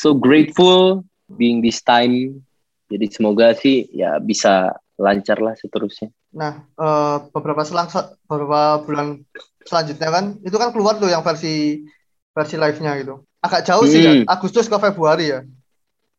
so 0.00 0.16
grateful 0.16 1.04
being 1.36 1.60
this 1.60 1.84
time 1.84 2.40
jadi 2.88 3.06
semoga 3.12 3.52
sih 3.52 3.86
ya 3.92 4.16
bisa 4.18 4.72
lancar 4.94 5.38
lah 5.42 5.54
seterusnya. 5.58 6.14
Nah 6.30 6.66
uh, 6.78 7.26
beberapa 7.34 7.66
selang 7.66 7.90
beberapa 8.30 8.82
bulan 8.86 9.22
selanjutnya 9.66 10.08
kan 10.10 10.24
itu 10.46 10.54
kan 10.54 10.70
keluar 10.70 10.98
tuh 11.02 11.10
yang 11.10 11.26
versi 11.26 11.86
versi 12.34 12.54
live-nya 12.58 12.98
gitu. 13.02 13.22
Agak 13.44 13.66
jauh 13.66 13.84
sih 13.84 14.00
ya 14.00 14.12
hmm. 14.22 14.30
Agustus 14.30 14.70
ke 14.70 14.76
Februari 14.78 15.34
ya. 15.34 15.40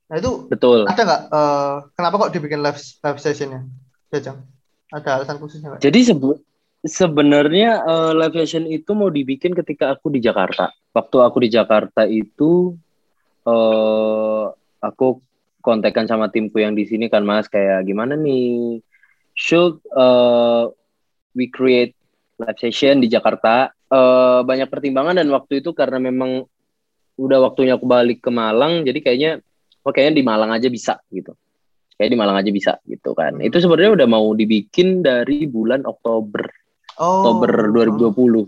Nah 0.05 0.15
itu 0.21 0.45
betul. 0.51 0.85
ada 0.85 1.01
nggak 1.01 1.21
uh, 1.33 1.75
kenapa 1.97 2.15
kok 2.27 2.33
dibikin 2.35 2.61
live 2.61 2.77
live 2.77 3.19
sessionnya? 3.19 3.65
Jajang 4.13 4.43
ada 4.93 5.09
alasan 5.19 5.41
khususnya 5.41 5.75
gak? 5.75 5.81
jadi 5.81 5.99
sebu 6.13 6.37
sebenarnya 6.85 7.81
uh, 7.81 8.13
live 8.13 8.37
session 8.45 8.69
itu 8.69 8.93
mau 8.93 9.09
dibikin 9.09 9.57
ketika 9.57 9.97
aku 9.97 10.13
di 10.13 10.21
Jakarta. 10.21 10.69
Waktu 10.93 11.17
aku 11.17 11.37
di 11.41 11.49
Jakarta 11.49 12.05
itu 12.05 12.77
uh, 13.49 14.53
aku 14.79 15.19
kontekan 15.65 16.05
sama 16.05 16.29
timku 16.29 16.61
yang 16.61 16.77
di 16.77 16.85
sini 16.85 17.09
kan 17.09 17.25
mas 17.25 17.49
kayak 17.49 17.89
gimana 17.89 18.13
nih 18.13 18.77
should 19.33 19.81
uh, 19.97 20.69
we 21.33 21.49
create 21.49 21.97
live 22.37 22.59
session 22.61 23.01
di 23.01 23.09
Jakarta 23.09 23.73
uh, 23.89 24.45
banyak 24.45 24.69
pertimbangan 24.69 25.17
dan 25.17 25.27
waktu 25.33 25.65
itu 25.65 25.73
karena 25.73 25.97
memang 25.97 26.45
udah 27.17 27.39
waktunya 27.49 27.73
aku 27.73 27.89
balik 27.89 28.21
ke 28.21 28.31
Malang 28.31 28.85
jadi 28.85 28.99
kayaknya 29.01 29.31
oh 29.81 29.91
kayaknya 29.91 30.13
di 30.19 30.23
Malang 30.23 30.51
aja 30.51 30.67
bisa 30.67 30.99
gitu 31.09 31.33
kayak 31.95 32.11
di 32.11 32.17
Malang 32.19 32.37
aja 32.37 32.51
bisa 32.51 32.73
gitu 32.83 33.15
kan 33.15 33.39
hmm. 33.39 33.47
itu 33.47 33.57
sebenarnya 33.59 34.03
udah 34.03 34.07
mau 34.07 34.27
dibikin 34.35 34.99
dari 34.99 35.47
bulan 35.47 35.87
Oktober 35.87 36.43
oh. 36.99 37.23
Oktober 37.23 37.71
2020 37.71 38.11
oh. 38.11 38.47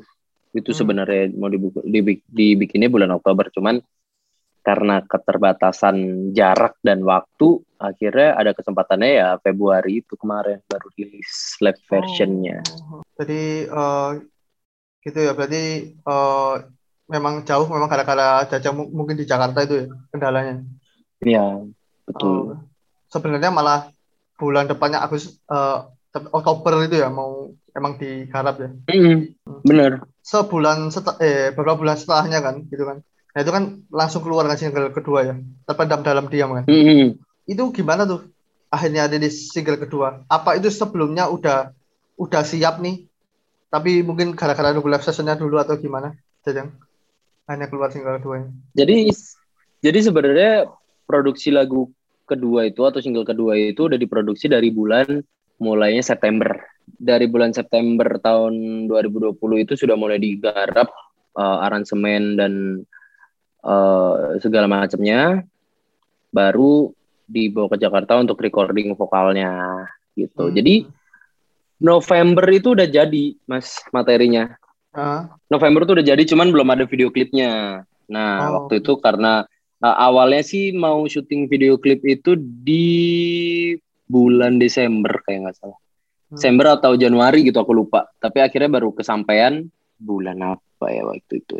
itu 0.51 0.71
hmm. 0.71 0.77
sebenarnya 0.77 1.23
mau 1.39 1.47
dibik, 1.47 2.27
dibikinnya 2.27 2.91
bulan 2.91 3.15
Oktober 3.15 3.47
cuman 3.55 3.79
karena 4.67 4.99
keterbatasan 4.99 5.95
jarak 6.35 6.75
dan 6.83 6.99
waktu 7.07 7.63
akhirnya 7.79 8.35
ada 8.35 8.51
kesempatannya 8.51 9.11
ya 9.15 9.29
Februari 9.39 10.03
itu 10.03 10.19
kemarin 10.19 10.59
baru 10.67 10.91
rilis 10.99 11.55
live 11.63 11.79
versionnya. 11.87 12.59
Oh. 12.91 12.99
Jadi 13.15 13.63
uh, 13.71 14.19
gitu 14.99 15.19
ya 15.23 15.31
berarti 15.31 15.95
uh, 16.03 16.67
memang 17.07 17.47
jauh 17.47 17.63
memang 17.71 17.87
gara-gara 17.87 18.43
Jaja 18.51 18.75
mungkin 18.75 19.15
di 19.15 19.23
Jakarta 19.23 19.63
itu 19.63 19.75
ya 19.79 19.85
kendalanya. 20.11 20.59
Iya, 21.23 21.63
betul. 22.03 22.59
Uh, 22.59 22.59
sebenarnya 23.07 23.55
malah 23.55 23.87
bulan 24.35 24.67
depannya 24.67 24.99
Agustus 24.99 25.39
uh, 25.47 25.87
Oktober 26.11 26.83
itu 26.83 26.99
ya 26.99 27.07
mau 27.07 27.55
emang 27.71 27.95
digarap 27.95 28.59
ya. 28.59 28.69
Mm, 28.91 29.31
bener. 29.63 30.03
Sebulan 30.19 30.91
setel, 30.91 31.15
eh 31.23 31.55
beberapa 31.55 31.79
bulan 31.79 31.95
setelahnya 31.95 32.43
kan 32.43 32.67
gitu 32.67 32.83
kan. 32.83 32.99
Nah 33.37 33.45
itu 33.45 33.53
kan 33.53 33.85
langsung 33.93 34.25
keluar 34.25 34.49
kan 34.49 34.57
single 34.57 34.89
kedua 34.89 35.29
ya. 35.29 35.37
Terpendam 35.69 36.01
dalam 36.01 36.25
diam 36.25 36.57
kan. 36.57 36.65
Mm. 36.65 37.21
Itu 37.45 37.69
gimana 37.69 38.09
tuh 38.09 38.25
akhirnya 38.73 39.05
ada 39.05 39.13
di 39.13 39.29
single 39.29 39.77
kedua? 39.77 40.25
Apa 40.25 40.57
itu 40.57 40.73
sebelumnya 40.73 41.29
udah 41.29 41.69
udah 42.17 42.41
siap 42.41 42.81
nih? 42.81 43.05
Tapi 43.69 44.01
mungkin 44.01 44.33
gara-gara 44.33 44.73
nunggu 44.73 44.89
live 44.89 45.05
sessionnya 45.05 45.37
dulu 45.37 45.61
atau 45.61 45.77
gimana? 45.77 46.17
Jajang 46.41 46.73
hanya 47.45 47.69
keluar 47.69 47.93
single 47.93 48.17
keduanya. 48.17 48.49
Jadi 48.73 49.13
jadi 49.85 49.99
sebenarnya 50.01 50.73
produksi 51.05 51.53
lagu 51.53 51.93
kedua 52.25 52.65
itu 52.65 52.81
atau 52.89 53.05
single 53.05 53.21
kedua 53.21 53.53
itu 53.53 53.85
udah 53.85 54.01
diproduksi 54.01 54.49
dari 54.49 54.73
bulan 54.73 55.21
mulainya 55.61 56.01
September. 56.01 56.57
Dari 56.89 57.29
bulan 57.29 57.53
September 57.53 58.17
tahun 58.17 58.89
2020 58.89 59.37
itu 59.61 59.77
sudah 59.77 59.93
mulai 59.93 60.17
digarap 60.17 60.89
uh, 61.37 61.61
aransemen 61.61 62.33
dan 62.33 62.81
uh, 63.67 64.39
segala 64.39 64.71
macamnya. 64.71 65.43
Baru 66.31 66.95
dibawa 67.27 67.75
ke 67.75 67.77
Jakarta 67.83 68.15
untuk 68.15 68.39
recording 68.39 68.95
vokalnya 68.95 69.83
gitu. 70.15 70.47
Hmm. 70.47 70.55
Jadi 70.55 70.87
November 71.77 72.45
itu 72.49 72.73
udah 72.73 72.87
jadi 72.87 73.35
Mas 73.45 73.83
materinya. 73.91 74.55
November 75.51 75.85
tuh 75.85 76.01
udah 76.01 76.07
jadi, 76.07 76.23
cuman 76.25 76.49
belum 76.49 76.73
ada 76.73 76.89
video 76.89 77.13
klipnya. 77.13 77.85
Nah, 78.09 78.49
oh. 78.49 78.65
waktu 78.65 78.81
itu 78.81 78.97
karena 78.97 79.45
uh, 79.83 79.95
awalnya 80.09 80.41
sih 80.41 80.73
mau 80.73 81.05
syuting 81.05 81.45
video 81.45 81.77
klip 81.77 82.01
itu 82.01 82.33
di 82.39 83.77
bulan 84.09 84.57
Desember 84.57 85.21
kayak 85.21 85.39
nggak 85.45 85.55
salah. 85.61 85.77
Hmm. 85.77 86.39
Desember 86.39 86.67
atau 86.81 86.97
Januari 86.97 87.45
gitu 87.45 87.61
aku 87.61 87.77
lupa. 87.77 88.09
Tapi 88.17 88.41
akhirnya 88.41 88.73
baru 88.73 88.89
kesampaian 88.95 89.69
bulan 90.01 90.57
apa 90.57 90.85
ya 90.89 91.05
waktu 91.05 91.45
itu? 91.45 91.55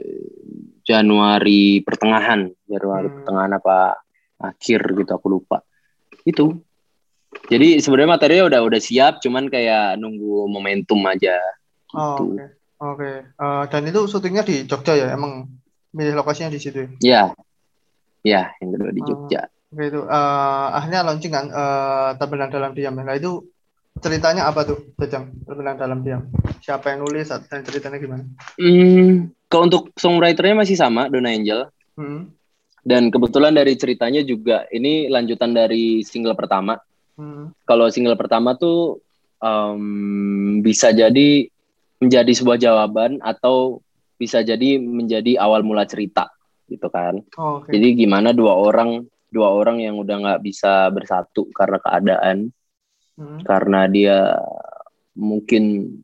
Januari 0.87 1.83
pertengahan, 1.83 2.47
Januari 2.63 3.11
hmm. 3.11 3.15
pertengahan 3.19 3.53
apa 3.59 3.77
akhir 4.39 4.79
gitu 4.95 5.11
aku 5.11 5.27
lupa. 5.27 5.59
Itu. 6.23 6.63
Jadi 7.51 7.83
sebenarnya 7.83 8.15
materinya 8.15 8.45
udah 8.47 8.61
udah 8.63 8.81
siap, 8.81 9.19
cuman 9.19 9.51
kayak 9.51 9.99
nunggu 9.99 10.47
momentum 10.47 11.03
aja. 11.03 11.35
Oh, 11.91 12.15
gitu. 12.23 12.39
okay. 12.39 12.47
Oke, 12.77 13.01
okay. 13.01 13.15
uh, 13.41 13.65
eh, 13.65 13.73
dan 13.73 13.89
itu 13.89 14.05
syutingnya 14.05 14.45
di 14.45 14.69
Jogja 14.69 14.93
ya? 14.93 15.07
Emang 15.09 15.49
milih 15.97 16.13
lokasinya 16.13 16.53
di 16.53 16.61
situ? 16.61 16.85
Ya? 16.85 16.89
Iya, 17.01 17.23
iya 18.21 18.41
yang 18.61 18.69
kedua 18.77 18.91
di 18.93 19.01
oh, 19.01 19.05
Jogja. 19.09 19.41
Uh, 19.49 19.73
Oke 19.73 19.83
itu, 19.89 20.01
uh, 20.05 20.67
akhirnya 20.77 21.01
launching 21.01 21.33
kan 21.33 21.45
uh, 21.49 22.13
Terbenam 22.21 22.53
Dalam 22.53 22.71
Diam. 22.77 22.93
Nah 22.93 23.17
itu 23.17 23.49
ceritanya 23.97 24.45
apa 24.45 24.61
tuh, 24.61 24.93
Jajang? 24.93 25.33
Terbenam 25.41 25.75
Dalam 25.75 25.99
Diam. 26.05 26.29
Siapa 26.61 26.93
yang 26.93 27.01
nulis 27.01 27.27
dan 27.27 27.65
ceritanya 27.65 27.97
gimana? 27.97 28.23
Hmm, 28.61 29.33
kalau 29.47 29.63
untuk 29.71 29.83
songwriternya 29.95 30.63
masih 30.63 30.75
sama, 30.75 31.07
Dona 31.07 31.31
Angel. 31.31 31.71
Hmm. 31.95 32.31
Dan 32.87 33.11
kebetulan 33.11 33.51
dari 33.51 33.75
ceritanya 33.75 34.23
juga 34.23 34.63
ini 34.71 35.11
lanjutan 35.11 35.51
dari 35.51 36.03
single 36.07 36.35
pertama. 36.39 36.79
Hmm. 37.19 37.51
Kalau 37.67 37.91
single 37.91 38.15
pertama 38.15 38.55
tuh 38.55 39.03
um, 39.43 40.59
bisa 40.63 40.95
jadi 40.95 41.47
menjadi 41.97 42.31
sebuah 42.31 42.59
jawaban 42.61 43.19
atau 43.19 43.83
bisa 44.17 44.41
jadi 44.41 44.79
menjadi 44.79 45.37
awal 45.41 45.65
mula 45.65 45.83
cerita 45.83 46.29
gitu 46.67 46.87
kan. 46.91 47.23
Oh, 47.39 47.63
okay. 47.63 47.75
Jadi 47.75 48.05
gimana 48.05 48.35
dua 48.35 48.55
orang 48.55 49.03
dua 49.31 49.51
orang 49.51 49.83
yang 49.83 49.99
udah 49.99 50.15
nggak 50.23 50.43
bisa 50.43 50.87
bersatu 50.91 51.47
karena 51.51 51.77
keadaan, 51.83 52.37
hmm. 53.19 53.43
karena 53.43 53.87
dia 53.91 54.19
mungkin 55.17 55.95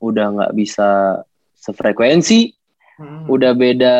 udah 0.00 0.26
nggak 0.36 0.54
bisa 0.56 1.20
sefrekuensi, 1.56 2.52
hmm. 2.98 3.30
udah 3.30 3.52
beda 3.56 3.96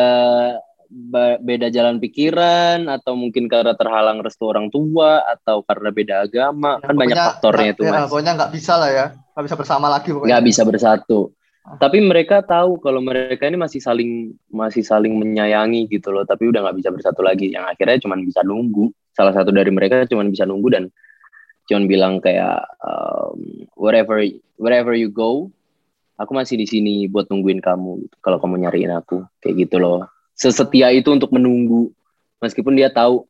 beda 1.43 1.67
jalan 1.67 1.99
pikiran 1.99 2.87
atau 2.87 3.13
mungkin 3.19 3.51
karena 3.51 3.75
terhalang 3.75 4.23
restu 4.23 4.47
orang 4.47 4.71
tua 4.71 5.19
atau 5.27 5.61
karena 5.67 5.89
beda 5.91 6.15
agama. 6.23 6.79
Ya, 6.79 6.87
kan 6.87 6.95
banyak 6.95 7.17
faktornya 7.17 7.69
itu 7.75 7.81
ya, 7.83 7.91
mas. 7.91 8.07
Pokoknya 8.07 8.31
nggak 8.39 8.51
bisa 8.55 8.73
lah 8.79 8.89
ya, 8.91 9.05
nggak 9.35 9.45
bisa 9.45 9.55
bersama 9.59 9.87
lagi 9.91 10.09
pokoknya. 10.15 10.29
Nggak 10.31 10.45
bisa 10.47 10.61
bersatu. 10.63 11.19
Tapi 11.67 11.99
mereka 11.99 12.39
tahu 12.39 12.79
kalau 12.79 13.03
mereka 13.03 13.43
ini 13.43 13.59
masih 13.59 13.83
saling 13.83 14.31
masih 14.47 14.87
saling 14.87 15.11
menyayangi 15.19 15.91
gitu 15.91 16.15
loh. 16.15 16.23
Tapi 16.23 16.47
udah 16.47 16.63
nggak 16.63 16.77
bisa 16.79 16.89
bersatu 16.95 17.19
lagi. 17.19 17.51
Yang 17.51 17.75
akhirnya 17.75 17.97
cuma 18.07 18.15
bisa 18.15 18.39
nunggu. 18.47 18.87
Salah 19.11 19.35
satu 19.35 19.51
dari 19.51 19.67
mereka 19.67 20.07
cuma 20.07 20.23
bisa 20.23 20.47
nunggu 20.47 20.67
dan 20.71 20.83
cuma 21.67 21.83
bilang 21.83 22.23
kayak 22.23 22.63
um, 22.79 23.67
wherever 23.75 24.23
wherever 24.55 24.95
you 24.95 25.11
go 25.11 25.51
aku 26.17 26.31
masih 26.33 26.57
di 26.57 26.65
sini 26.65 27.05
buat 27.05 27.29
nungguin 27.29 27.61
kamu 27.61 28.19
kalau 28.19 28.41
kamu 28.41 28.65
nyariin 28.65 28.91
aku. 28.91 29.23
Kayak 29.39 29.69
gitu 29.69 29.77
loh. 29.77 30.09
Sesetia 30.33 30.91
itu 30.91 31.13
untuk 31.13 31.31
menunggu. 31.31 31.93
Meskipun 32.41 32.77
dia 32.77 32.89
tahu 32.89 33.25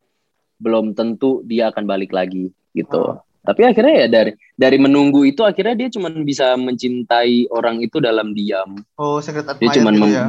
belum 0.58 0.97
tentu 0.97 1.45
dia 1.45 1.69
akan 1.69 1.86
balik 1.86 2.15
lagi 2.15 2.50
gitu. 2.73 2.97
Oh. 2.97 3.17
tapi 3.47 3.63
akhirnya 3.63 3.95
ya 4.04 4.08
dari 4.12 4.32
dari 4.60 4.76
menunggu 4.76 5.23
itu 5.23 5.39
akhirnya 5.39 5.71
dia 5.80 5.88
cuma 5.88 6.12
bisa 6.12 6.52
mencintai 6.60 7.47
orang 7.47 7.80
itu 7.80 8.04
dalam 8.04 8.36
diam. 8.36 8.76
Oh, 9.00 9.23
secret 9.23 9.47
dia 9.47 9.56
admirer 9.56 9.76
cuman 9.80 9.93
gitu 9.95 10.04
mem- 10.04 10.12
ya. 10.12 10.26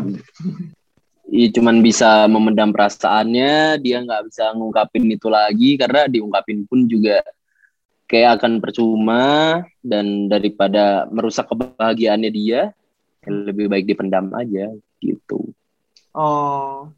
Iya, 1.28 1.48
cuman 1.58 1.76
bisa 1.82 2.30
memendam 2.30 2.70
perasaannya. 2.70 3.82
Dia 3.82 4.06
nggak 4.06 4.22
bisa 4.30 4.54
ngungkapin 4.54 5.10
itu 5.10 5.26
lagi 5.26 5.74
karena 5.74 6.06
diungkapin 6.06 6.62
pun 6.70 6.86
juga 6.86 7.18
kayak 8.08 8.40
akan 8.40 8.58
percuma 8.58 9.22
dan 9.78 10.26
daripada 10.26 11.04
merusak 11.08 11.46
kebahagiaannya 11.46 12.30
dia 12.30 12.72
ya 13.20 13.28
lebih 13.28 13.68
baik 13.68 13.84
dipendam 13.84 14.32
aja 14.32 14.72
gitu 14.98 15.52
Oh. 16.10 16.90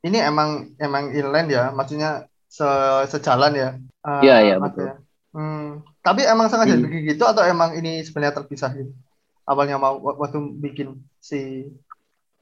Ini 0.00 0.24
emang 0.24 0.72
emang 0.80 1.12
inland 1.12 1.46
ya, 1.46 1.68
maksudnya 1.68 2.24
se 2.48 2.64
sejalan 3.06 3.52
ya. 3.52 3.70
Eh, 4.00 4.20
Iya, 4.24 4.36
iya, 4.40 4.54
Mas, 4.56 4.72
betul. 4.72 4.86
ya. 4.88 4.94
Hmm. 5.30 5.68
Tapi 6.00 6.20
emang 6.24 6.48
sengaja 6.48 6.72
Hmm. 6.72 6.82
bikin 6.82 7.00
gitu 7.06 7.22
atau 7.22 7.44
emang 7.44 7.76
ini 7.76 8.00
sebenarnya 8.00 8.34
terpisah 8.34 8.72
gitu? 8.72 8.90
Awalnya 9.44 9.76
mau 9.76 10.00
wak- 10.00 10.18
waktu 10.18 10.38
bikin 10.56 10.88
si 11.18 11.68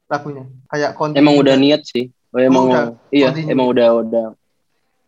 lagunya 0.07 0.43
kayak 0.67 0.91
continue 0.93 1.19
emang 1.19 1.35
udah 1.35 1.55
niat 1.55 1.81
sih 1.83 2.11
oh, 2.29 2.39
emang 2.39 2.63
udah. 2.67 2.83
iya 3.09 3.31
Continue. 3.31 3.51
emang 3.51 3.67
udah 3.71 3.89
udah 4.03 4.25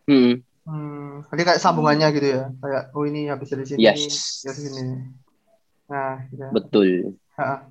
hmm, 0.04 0.32
Hmm, 0.64 1.20
jadi 1.28 1.42
kayak 1.44 1.60
sambungannya 1.60 2.08
gitu 2.16 2.26
ya. 2.40 2.42
Kayak 2.56 2.82
oh 2.96 3.04
ini 3.04 3.28
habis 3.28 3.52
dari 3.52 3.64
sini, 3.68 3.84
Yes. 3.84 4.40
dari 4.48 4.60
sini. 4.64 4.82
Nah, 5.92 6.24
gitu. 6.32 6.44
betul 6.56 6.88
Ha. 7.36 7.68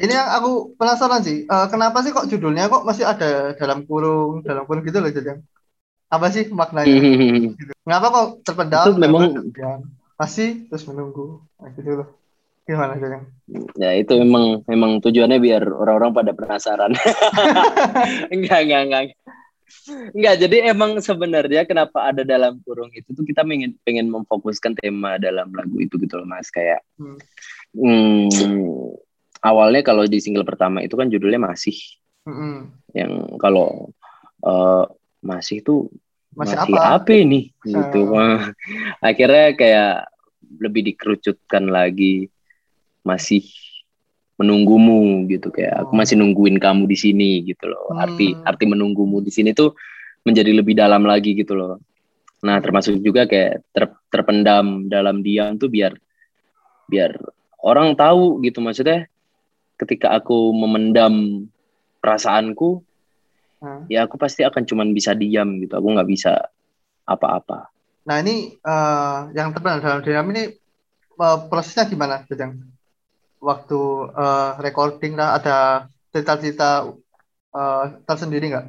Ini 0.00 0.12
yang 0.16 0.28
aku 0.32 0.74
penasaran 0.80 1.22
sih, 1.22 1.44
eh, 1.44 1.66
kenapa 1.70 2.00
sih 2.02 2.10
kok 2.10 2.26
judulnya 2.26 2.72
kok 2.72 2.82
masih 2.88 3.04
ada 3.06 3.52
dalam 3.54 3.84
kurung, 3.84 4.40
dalam 4.42 4.64
kurung 4.66 4.82
gitu 4.82 4.98
loh 4.98 5.12
Jajang? 5.12 5.44
Apa 6.10 6.26
sih 6.34 6.48
maknanya? 6.50 6.90
Gitu. 7.60 7.72
Kenapa 7.86 8.06
kok 8.10 8.26
terpendam? 8.42 8.84
Itu 8.90 8.92
memang- 8.98 9.52
masih 10.18 10.66
terus 10.68 10.84
menunggu, 10.88 11.44
nah, 11.60 11.68
gitu 11.76 12.02
loh. 12.02 12.08
Gimana 12.66 12.96
Jajang? 12.98 13.24
ya 13.74 13.90
itu 13.98 14.14
emang 14.14 14.62
emang 14.70 15.02
tujuannya 15.02 15.42
biar 15.42 15.62
orang-orang 15.66 16.14
pada 16.14 16.30
penasaran 16.30 16.94
enggak 18.34 18.58
enggak 18.62 18.80
enggak 18.86 19.02
enggak 20.12 20.34
jadi 20.40 20.56
emang 20.70 20.98
sebenarnya 20.98 21.62
kenapa 21.64 22.10
ada 22.10 22.22
dalam 22.22 22.58
kurung 22.62 22.90
itu 22.92 23.10
tuh 23.10 23.24
kita 23.24 23.42
pengen 23.46 23.74
pengen 23.82 24.10
memfokuskan 24.10 24.74
tema 24.76 25.16
dalam 25.16 25.50
lagu 25.54 25.78
itu 25.78 25.96
gitu 25.98 26.20
loh 26.20 26.26
mas 26.26 26.48
kayak 26.50 26.82
Hmm. 27.70 28.28
hmm, 28.28 28.92
awalnya 29.40 29.80
kalau 29.86 30.04
di 30.04 30.18
single 30.18 30.44
pertama 30.44 30.82
itu 30.82 30.98
kan 30.98 31.06
judulnya 31.08 31.40
masih 31.40 31.78
Mm-mm. 32.26 32.76
yang 32.92 33.38
kalau 33.38 33.88
eh, 34.42 34.84
masih 35.22 35.62
itu 35.64 35.86
Masih, 36.36 36.58
masih 36.60 36.74
apa? 36.76 37.00
apa 37.00 37.12
ini 37.14 37.50
gitu 37.62 38.10
Hmm. 38.10 38.52
akhirnya 39.00 39.54
kayak 39.54 39.94
lebih 40.60 40.82
dikerucutkan 40.92 41.70
lagi 41.70 42.26
masih 43.00 43.46
menunggumu 44.40 45.28
gitu 45.28 45.52
kayak 45.52 45.84
aku 45.84 45.92
Oh. 45.92 45.98
masih 46.00 46.16
nungguin 46.16 46.56
kamu 46.56 46.88
di 46.88 46.96
sini 46.96 47.44
gitu 47.44 47.68
loh 47.68 47.92
arti 47.94 48.32
Hmm. 48.32 48.48
arti 48.48 48.64
menunggumu 48.64 49.20
di 49.20 49.28
sini 49.28 49.52
tuh 49.52 49.76
menjadi 50.24 50.56
lebih 50.56 50.72
dalam 50.72 51.04
lagi 51.04 51.36
gitu 51.36 51.52
loh 51.52 51.76
nah 52.40 52.56
Hmm. 52.56 52.64
termasuk 52.64 52.96
juga 53.04 53.28
kayak 53.28 53.60
ter- 53.70 54.00
terpendam 54.08 54.88
dalam 54.88 55.20
diam 55.20 55.60
tuh 55.60 55.68
biar 55.68 55.92
biar 56.88 57.20
orang 57.60 57.92
tahu 57.92 58.40
gitu 58.40 58.64
maksudnya 58.64 59.04
ketika 59.76 60.16
aku 60.16 60.50
memendam 60.56 61.44
perasaanku 62.00 62.80
Nah, 63.60 63.84
ya 63.92 64.08
aku 64.08 64.16
pasti 64.16 64.40
akan 64.40 64.64
cuman 64.64 64.88
bisa 64.96 65.12
diam 65.12 65.60
gitu 65.60 65.76
aku 65.76 65.84
nggak 65.92 66.08
bisa 66.08 66.48
apa-apa 67.04 67.68
Nah 68.00 68.16
ini 68.24 68.56
eh, 68.56 69.18
yang 69.36 69.52
terpendam 69.52 69.84
dalam 69.84 70.00
diam 70.00 70.24
ini 70.32 70.56
eh, 71.20 71.38
prosesnya 71.52 71.84
gimana 71.84 72.24
Jajang? 72.24 72.56
Waktu 73.40 73.80
eh, 74.14 74.52
recording 74.60 75.16
lah 75.16 75.40
ada 75.40 75.56
cerita-cerita 76.12 76.92
eh, 77.56 77.84
tersendiri 78.04 78.52
nggak? 78.52 78.66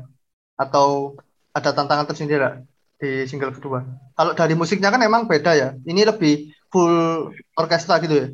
Atau 0.58 1.20
ada 1.52 1.70
tantangan 1.76 2.08
tersendiri 2.08 2.40
nggak 2.40 2.58
di 3.02 3.12
single 3.28 3.52
kedua? 3.52 3.84
Kalau 4.16 4.32
dari 4.32 4.54
musiknya 4.56 4.94
kan 4.94 5.02
emang 5.04 5.28
beda 5.28 5.52
ya. 5.58 5.70
Ini 5.84 6.08
lebih 6.08 6.56
full 6.72 7.30
orkestra 7.60 8.00
gitu 8.00 8.16
ya. 8.16 8.28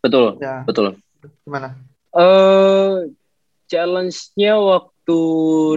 betul 0.00 0.38
Ya, 0.40 0.64
betul 0.64 0.96
gimana? 1.44 1.76
eh 2.10 3.06
challenge-nya 3.70 4.58
waktu 4.58 5.18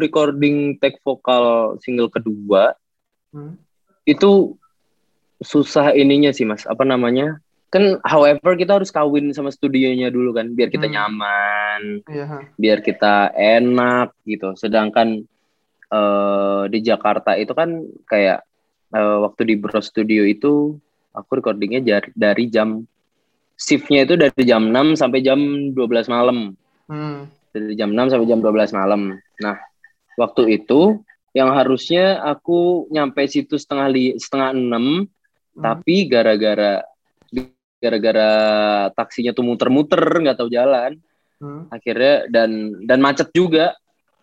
recording 0.02 0.82
take 0.82 0.98
vokal 1.06 1.76
single 1.82 2.10
kedua 2.10 2.74
Hmm. 3.34 3.58
itu 4.06 4.54
susah 5.42 5.92
ininya 5.98 6.30
sih 6.30 6.46
mas 6.46 6.64
apa 6.70 6.86
namanya 6.86 7.43
kan 7.74 7.98
however 8.06 8.54
kita 8.54 8.78
harus 8.78 8.94
kawin 8.94 9.34
sama 9.34 9.50
studionya 9.50 10.14
dulu 10.14 10.38
kan 10.38 10.54
biar 10.54 10.70
kita 10.70 10.86
Hmm. 10.86 10.94
nyaman 10.94 11.82
ha. 12.06 12.38
biar 12.54 12.86
kita 12.86 13.34
enak 13.34 14.14
gitu 14.30 14.54
sedangkan 14.54 15.26
eh, 15.90 16.64
di 16.70 16.80
Jakarta 16.82 17.34
itu 17.34 17.52
kan 17.52 17.82
kayak 18.06 18.46
eh, 18.94 19.18
waktu 19.26 19.42
di 19.50 19.56
Bro 19.58 19.82
Studio 19.82 20.22
itu 20.22 20.78
aku 21.14 21.42
recordingnya 21.42 21.82
dari 22.14 22.46
jam 22.46 22.86
shiftnya 23.54 24.06
itu 24.06 24.18
dari 24.18 24.44
jam 24.46 24.70
6 24.70 24.94
sampai 24.94 25.20
jam 25.22 25.40
12 25.74 26.06
malam 26.06 26.54
Hmm. 26.84 27.26
dari 27.50 27.74
jam 27.74 27.90
6 27.90 28.12
sampai 28.12 28.28
jam 28.28 28.42
12 28.42 28.70
malam. 28.70 29.16
Nah, 29.40 29.56
waktu 30.14 30.62
itu 30.62 31.00
yang 31.32 31.54
harusnya 31.54 32.20
aku 32.20 32.86
nyampe 32.92 33.24
situ 33.26 33.56
setengah 33.56 33.88
li, 33.88 34.06
setengah 34.20 34.52
enam, 34.52 34.86
Hmm. 35.54 35.62
tapi 35.64 36.06
gara-gara 36.06 36.82
gara-gara 37.84 38.32
taksinya 38.96 39.36
tuh 39.36 39.44
muter-muter 39.44 40.00
nggak 40.00 40.40
tahu 40.40 40.48
jalan, 40.48 40.96
Hmm. 41.44 41.68
akhirnya 41.68 42.32
dan 42.32 42.80
dan 42.88 43.04
macet 43.04 43.28
juga, 43.36 43.76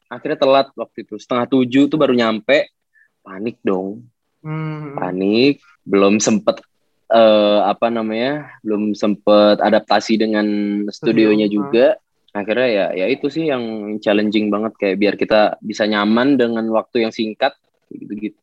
akhirnya 0.09 0.41
telat 0.41 0.73
waktu 0.73 1.05
itu 1.05 1.21
setengah 1.21 1.45
tujuh 1.53 1.85
tuh 1.93 2.01
baru 2.01 2.17
nyampe, 2.17 2.73
panik 3.21 3.61
dong, 3.61 4.09
Hmm. 4.41 4.97
panik, 4.97 5.61
belum 5.85 6.17
sempet 6.17 6.65
eh, 7.11 7.61
apa 7.67 7.91
namanya, 7.91 8.55
belum 8.63 8.95
sempet 8.95 9.59
adaptasi 9.59 10.15
dengan 10.15 10.47
studionya 10.89 11.51
Studio, 11.51 11.59
juga. 11.67 11.87
Akhirnya 12.31 12.69
ya 12.71 12.87
ya 12.95 13.07
itu 13.11 13.27
sih 13.27 13.51
yang 13.51 13.63
challenging 13.99 14.47
banget 14.47 14.79
kayak 14.79 14.97
biar 14.97 15.15
kita 15.19 15.59
bisa 15.59 15.91
nyaman 15.91 16.39
dengan 16.39 16.63
waktu 16.71 17.03
yang 17.03 17.11
singkat 17.11 17.51
gitu-gitu. 17.91 18.39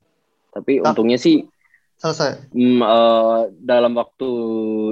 Tapi 0.52 0.84
Ah. 0.84 0.92
untungnya 0.92 1.16
sih 1.16 1.48
Selesai. 1.98 2.32
mm, 2.54 2.80
eh, 2.82 3.40
dalam 3.62 3.94
waktu 3.98 4.28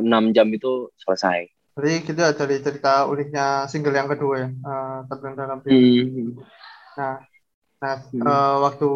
6 0.02 0.24
jam 0.36 0.48
itu 0.50 0.89
selesai. 0.98 1.46
Jadi 1.76 1.91
gitu 2.08 2.20
ya 2.24 2.32
dari 2.32 2.56
cerita 2.63 3.04
uniknya 3.06 3.68
single 3.68 3.94
yang 3.96 4.08
kedua 4.08 4.36
ya. 4.44 4.50
eh, 4.50 4.98
terpendam 5.12 5.36
dalam 5.38 5.58
diam. 5.62 5.76
Hmm. 5.76 6.28
Nah, 6.98 7.15
nah 7.84 7.96
Hmm. 8.15 8.24
eh, 8.26 8.56
waktu 8.65 8.89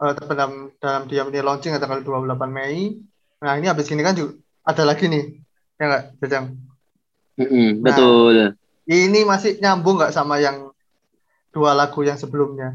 eh, 0.00 0.12
terpendam 0.16 0.52
dalam 0.80 1.02
diam 1.06 1.26
ini 1.30 1.40
launching 1.44 1.72
tanggal 1.76 2.00
28 2.02 2.50
Mei. 2.50 2.96
Nah, 3.40 3.52
ini 3.56 3.66
habis 3.68 3.88
ini 3.92 4.02
kan 4.04 4.16
juga 4.16 4.36
ada 4.64 4.82
lagi 4.88 5.04
nih. 5.08 5.24
Ya 5.80 5.84
nggak, 5.88 6.04
Jajang? 6.20 6.46
Mm-mm, 7.40 7.80
Nah. 7.80 7.84
betul. 7.84 8.36
Ini 8.90 9.22
masih 9.22 9.62
nyambung 9.62 10.02
nggak 10.02 10.12
sama 10.12 10.42
yang 10.42 10.72
dua 11.54 11.78
lagu 11.78 12.00
yang 12.02 12.18
sebelumnya? 12.18 12.74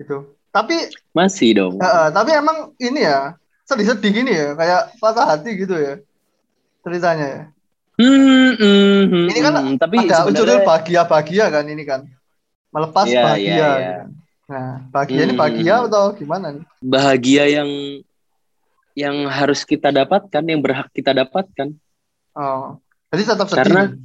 Gitu. 0.00 0.32
Tapi 0.54 0.76
Masih 1.12 1.50
dong. 1.52 1.74
eh, 1.82 2.08
tapi 2.14 2.30
emang 2.32 2.72
ini 2.80 3.04
ya 3.04 3.36
sedih-sedih 3.66 4.10
gini 4.14 4.32
ya, 4.32 4.48
kayak 4.54 4.82
patah 4.96 5.26
hati 5.26 5.50
gitu 5.58 5.74
ya. 5.74 5.98
Ceritanya 6.80 7.26
ya. 7.26 7.42
Hmm, 7.96 8.52
hmm, 8.60 9.02
hmm, 9.08 9.26
Ini 9.32 9.40
kan 9.40 9.52
hmm. 9.56 9.76
tapi 9.80 9.96
Ada 10.04 10.28
unsur 10.28 10.44
sebenarnya 10.44 10.58
bahagia-bahagia 10.62 11.44
kan 11.50 11.64
ini 11.66 11.82
kan. 11.82 12.00
Melepas 12.70 13.06
Iya, 13.08 13.22
bahagia. 13.24 13.48
iya, 13.48 13.56
iya. 13.56 13.96
gitu. 13.96 14.04
Nah, 14.46 14.70
bahagia 14.94 15.20
ini 15.20 15.32
Hmm. 15.34 15.40
bahagia 15.42 15.74
atau 15.90 16.04
gimana 16.14 16.46
nih? 16.54 16.64
bahagia 16.78 17.44
yang 17.50 17.70
yang 18.96 19.16
harus 19.28 19.60
kita 19.60 19.90
dapatkan, 19.90 20.40
yang 20.40 20.60
berhak 20.62 20.88
kita 20.94 21.12
dapatkan. 21.12 21.68
Oh, 22.32 22.78
jadi 23.10 23.22
tetap 23.28 23.46
sedih. 23.48 23.60
Karena-? 23.60 23.88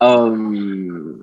Em, 0.00 0.36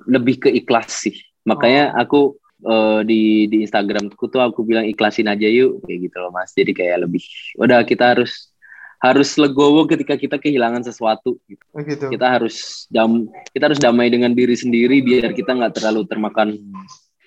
lebih 0.06 0.38
ke 0.38 0.48
ikhlas 0.54 1.02
sih. 1.02 1.14
Makanya 1.42 1.92
Oh. 1.92 2.02
aku 2.02 2.20
eh, 2.62 3.00
di 3.06 3.46
di 3.46 3.56
Instagramku 3.62 4.24
tuh 4.30 4.42
aku 4.42 4.66
bilang 4.66 4.86
ikhlasin 4.86 5.30
aja 5.30 5.46
yuk 5.46 5.84
kayak 5.86 6.10
gitu 6.10 6.16
loh 6.18 6.30
Mas. 6.34 6.54
Jadi 6.56 6.72
kayak 6.74 7.06
lebih 7.06 7.22
udah 7.58 7.82
kita 7.86 8.16
harus 8.16 8.50
harus 8.98 9.38
legowo 9.38 9.86
ketika 9.86 10.18
kita 10.18 10.36
kehilangan 10.42 10.82
sesuatu. 10.82 11.38
Gitu. 11.46 11.62
Oh, 11.70 11.82
gitu. 11.86 12.10
Kita 12.10 12.26
harus 12.26 12.86
dam, 12.90 13.30
kita 13.54 13.70
harus 13.70 13.80
damai 13.80 14.10
dengan 14.10 14.34
diri 14.34 14.58
sendiri 14.58 14.98
biar 15.00 15.30
kita 15.32 15.54
nggak 15.54 15.78
terlalu 15.78 16.02
termakan 16.10 16.58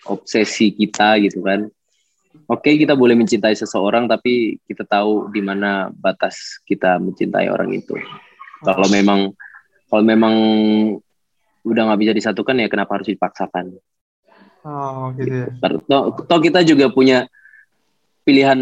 obsesi 0.08 0.76
kita 0.76 1.16
gitu 1.24 1.40
kan. 1.44 1.72
Oke, 2.48 2.76
kita 2.80 2.96
boleh 2.96 3.16
mencintai 3.16 3.56
seseorang, 3.56 4.08
tapi 4.08 4.60
kita 4.68 4.84
tahu 4.88 5.32
di 5.32 5.40
mana 5.44 5.92
batas 5.92 6.60
kita 6.68 7.00
mencintai 7.00 7.48
orang 7.48 7.72
itu. 7.76 7.96
Kalau 8.64 8.88
memang 8.92 9.32
kalau 9.88 10.04
memang 10.04 10.36
udah 11.68 11.82
nggak 11.92 12.02
bisa 12.02 12.14
disatukan 12.16 12.56
ya 12.60 12.68
kenapa 12.72 13.00
harus 13.00 13.12
dipaksakan? 13.12 13.76
Oh, 14.62 15.10
gitu 15.18 15.46
ya. 15.46 15.50
Toh, 15.90 16.14
toh 16.14 16.40
kita 16.42 16.62
juga 16.62 16.90
punya 16.94 17.26
pilihan 18.22 18.58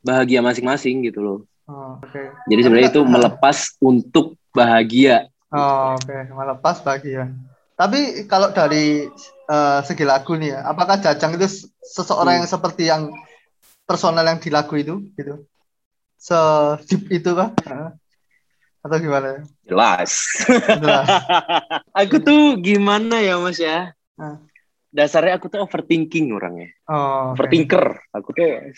bahagia 0.00 0.40
masing-masing 0.40 1.04
gitu 1.04 1.20
loh. 1.20 1.38
Oh, 1.68 2.00
oke. 2.00 2.22
Jadi 2.48 2.60
sebenarnya 2.64 2.90
itu 2.96 3.02
melepas 3.04 3.76
untuk 3.76 4.40
bahagia. 4.56 5.28
Oh, 5.52 6.00
oke, 6.00 6.16
melepas 6.32 6.80
bahagia. 6.80 7.28
Tapi 7.76 8.24
kalau 8.24 8.50
dari 8.50 9.06
eh, 9.48 9.80
segi 9.84 10.04
lagu 10.08 10.34
nih 10.34 10.56
ya, 10.56 10.60
apakah 10.64 10.96
Jajang 10.98 11.36
itu 11.36 11.68
seseorang 11.84 12.42
yang 12.42 12.48
seperti 12.48 12.88
yang 12.88 13.12
personal 13.84 14.24
yang 14.24 14.40
di 14.40 14.48
lagu 14.48 14.74
itu 14.80 15.04
gitu? 15.14 15.44
Se 16.18 16.36
deep 16.88 17.06
itu 17.12 17.30
kah? 17.36 17.52
Heeh. 17.68 17.90
Atau 18.82 18.96
gimana 18.98 19.26
ya? 19.38 19.40
Jelas. 19.68 20.10
Jelas. 20.80 21.08
aku 22.00 22.16
tuh 22.24 22.56
gimana 22.58 23.20
ya 23.20 23.36
Mas 23.36 23.60
ya? 23.60 23.92
Ah. 24.16 24.47
Dasarnya 24.88 25.36
aku 25.36 25.52
tuh 25.52 25.60
overthinking 25.62 26.32
orangnya. 26.32 26.72
Oh. 26.88 27.36
Overthinker. 27.36 28.00
Aku 28.16 28.32
tuh 28.32 28.72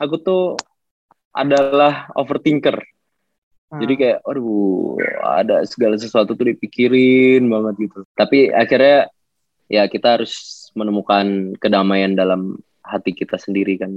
aku 0.00 0.14
tuh 0.18 0.42
adalah 1.32 2.08
overthinker. 2.16 2.80
Hmm. 3.72 3.80
Jadi 3.80 3.94
kayak 3.96 4.18
aduh 4.24 4.96
ada 5.24 5.64
segala 5.64 5.96
sesuatu 5.96 6.32
tuh 6.32 6.46
dipikirin 6.52 7.44
banget 7.48 7.88
gitu. 7.88 8.04
Tapi 8.12 8.48
akhirnya 8.52 9.08
ya 9.68 9.88
kita 9.88 10.20
harus 10.20 10.68
menemukan 10.72 11.56
kedamaian 11.60 12.12
dalam 12.12 12.56
hati 12.80 13.12
kita 13.12 13.36
sendiri 13.36 13.76
kan. 13.76 13.92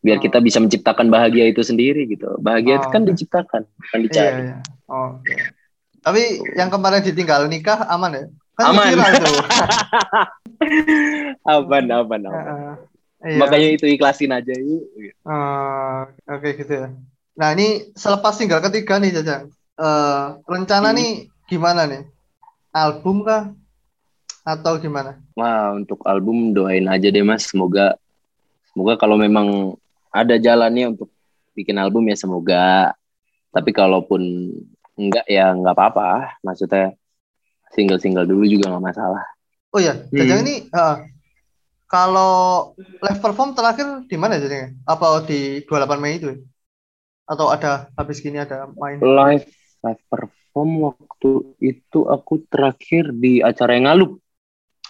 Biar 0.00 0.16
Oh. 0.16 0.22
kita 0.22 0.40
bisa 0.40 0.58
menciptakan 0.58 1.12
bahagia 1.12 1.46
itu 1.46 1.60
sendiri 1.62 2.08
gitu. 2.08 2.38
Bahagia 2.40 2.80
itu 2.80 2.88
Oh, 2.88 2.92
kan 2.94 3.02
oke. 3.04 3.08
diciptakan, 3.12 3.62
bukan 3.68 3.98
Iya, 4.00 4.04
dicari. 4.08 4.42
iya. 4.48 4.56
Oh, 4.88 5.18
oke. 5.20 5.34
Tapi 6.00 6.22
yang 6.56 6.72
kemarin 6.72 7.04
ditinggal 7.04 7.44
nikah 7.52 7.84
aman 7.84 8.16
ya? 8.16 8.24
Kan 8.60 8.76
Aman. 8.76 8.92
Aman, 11.48 11.84
aman, 11.88 12.20
aman. 12.28 12.44
Heeh. 12.44 12.74
Iya. 13.20 13.36
Makanya 13.40 13.68
itu 13.72 13.86
ikhlasin 13.88 14.32
aja 14.32 14.52
yuk. 14.52 14.84
Oh, 15.24 16.00
oke 16.28 16.48
gitu 16.56 16.72
ya. 16.72 16.88
Nah 17.36 17.48
ini 17.52 17.92
selepas 17.92 18.36
single 18.36 18.60
ketiga 18.60 19.00
nih 19.00 19.16
Jajang, 19.16 19.48
Eh, 19.80 20.24
rencana 20.44 20.92
Hmm. 20.92 20.96
nih 21.00 21.10
gimana 21.48 21.88
nih? 21.88 22.04
Album 22.70 23.24
kah? 23.24 23.48
Atau 24.44 24.76
gimana? 24.76 25.16
Wah, 25.32 25.72
untuk 25.72 26.04
album 26.04 26.52
doain 26.52 26.84
aja 26.84 27.08
deh 27.08 27.24
Mas, 27.24 27.48
semoga 27.48 27.96
semoga 28.68 29.00
kalau 29.00 29.16
memang 29.16 29.72
ada 30.12 30.36
jalannya 30.36 30.92
untuk 30.92 31.08
bikin 31.56 31.80
album 31.80 32.04
ya 32.08 32.16
semoga. 32.16 32.92
Tapi 33.50 33.72
kalaupun 33.72 34.20
enggak 34.96 35.24
ya 35.24 35.56
enggak 35.56 35.72
apa-apa. 35.72 36.36
Maksudnya 36.44 36.92
single-single 37.70 38.26
dulu 38.26 38.44
juga 38.44 38.70
nggak 38.70 38.84
masalah. 38.84 39.24
Oh 39.70 39.78
ya, 39.78 39.94
Hmm. 39.94 40.10
Jajang 40.12 40.40
ini 40.42 40.54
eh, 40.66 40.96
kalau 41.86 42.74
live 42.78 43.20
perform 43.20 43.52
terakhir 43.52 44.06
di 44.06 44.14
mana 44.14 44.36
Jajang? 44.36 44.78
Apa 44.84 45.22
di 45.22 45.62
28 45.62 45.98
Mei 45.98 46.16
itu? 46.16 46.26
ya? 46.28 46.38
Atau 47.26 47.46
ada 47.46 47.86
habis 47.94 48.18
gini 48.18 48.36
ada 48.36 48.66
main? 48.68 48.98
Live 48.98 49.46
live 49.80 50.02
perform 50.06 50.70
waktu 50.84 51.30
itu 51.58 52.00
aku 52.04 52.42
terakhir 52.46 53.14
di 53.14 53.38
acara 53.40 53.78
yang 53.78 53.86
ngalup 53.86 54.18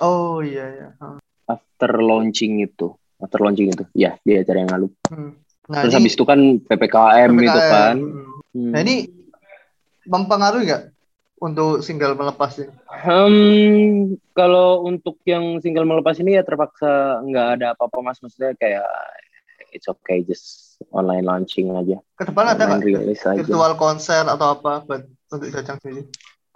Oh 0.01 0.41
iya 0.41 0.65
ya. 0.67 0.89
Heeh. 0.97 1.19
after 1.45 1.93
launching 2.01 2.65
itu. 2.65 2.97
After 3.21 3.37
launching 3.39 3.69
itu. 3.69 3.85
Ya, 3.93 4.17
di 4.25 4.33
acara 4.33 4.65
yang 4.65 4.73
ngalup. 4.73 4.93
Hmm. 5.13 5.37
Nah, 5.69 5.85
Terus 5.85 5.93
ini 5.93 5.99
habis 6.01 6.15
itu 6.17 6.25
kan 6.25 6.41
PPKM, 6.59 7.31
itu 7.31 7.45
PPKM. 7.45 7.69
kan. 7.69 7.97
Hmm. 8.01 8.33
Hmm. 8.51 8.71
Nah 8.73 8.81
ini 8.81 8.97
mempengaruhi 10.03 10.65
nggak 10.65 10.83
untuk 11.41 11.81
single 11.81 12.15
melepas 12.15 12.53
ini? 12.61 12.69
Hmm, 12.87 14.15
kalau 14.37 14.85
untuk 14.85 15.17
yang 15.25 15.59
single 15.59 15.89
melepas 15.89 16.21
ini 16.21 16.37
ya 16.37 16.45
terpaksa 16.45 17.25
nggak 17.25 17.49
ada 17.59 17.67
apa-apa 17.73 17.99
mas 18.05 18.21
maksudnya 18.21 18.53
kayak 18.55 18.85
it's 19.73 19.89
okay 19.89 20.21
just 20.21 20.77
online 20.93 21.25
launching 21.25 21.73
aja 21.73 21.97
Ke 22.15 22.29
depan 22.29 22.45
ada 22.53 22.63
nggak 22.69 22.85
rilis 22.85 23.25
aja 23.25 23.41
virtual 23.41 23.73
konser 23.75 24.29
atau 24.29 24.53
apa 24.53 24.85
buat 24.85 25.03
untuk 25.33 25.49
Jajang 25.49 25.79
sendiri? 25.81 26.03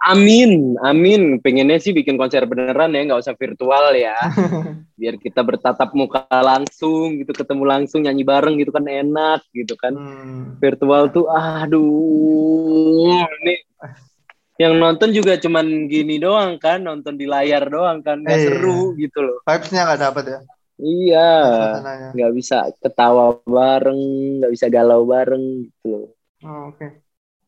amin 0.05 0.77
amin 0.85 1.41
pengennya 1.41 1.81
sih 1.81 1.89
bikin 1.89 2.13
konser 2.19 2.45
beneran 2.45 2.93
ya 2.93 3.01
nggak 3.09 3.21
usah 3.25 3.33
virtual 3.33 3.95
ya 3.97 4.13
biar 4.99 5.17
kita 5.17 5.41
bertatap 5.41 5.89
muka 5.97 6.27
langsung 6.29 7.17
gitu 7.17 7.33
ketemu 7.33 7.63
langsung 7.65 8.05
nyanyi 8.05 8.21
bareng 8.21 8.55
gitu 8.61 8.69
kan 8.69 8.85
enak 8.85 9.41
gitu 9.49 9.73
kan 9.73 9.95
Hmm. 9.95 10.61
virtual 10.61 11.09
tuh 11.09 11.25
aduh 11.31 13.23
ini 13.41 13.55
yang 14.63 14.73
nonton 14.83 15.09
juga 15.17 15.33
cuman 15.43 15.65
gini 15.91 16.15
doang 16.23 16.51
kan 16.63 16.79
nonton 16.87 17.15
di 17.21 17.25
layar 17.33 17.63
doang 17.73 17.99
kan 18.05 18.17
nggak 18.23 18.39
Iya. 18.39 18.43
seru 18.43 18.95
gitu 19.01 19.19
loh 19.27 19.39
Vibes-nya 19.45 19.81
nggak 19.85 20.01
dapat 20.05 20.23
ya? 20.33 20.39
Iya, 20.85 21.17
nggak 22.13 22.31
bisa 22.37 22.55
ketawa 22.83 23.23
bareng, 23.55 24.01
nggak 24.37 24.51
bisa 24.55 24.67
galau 24.75 25.01
bareng 25.13 25.43
gitu. 25.65 25.85
loh. 25.91 26.05
Oh, 26.45 26.59
Oke. 26.71 26.85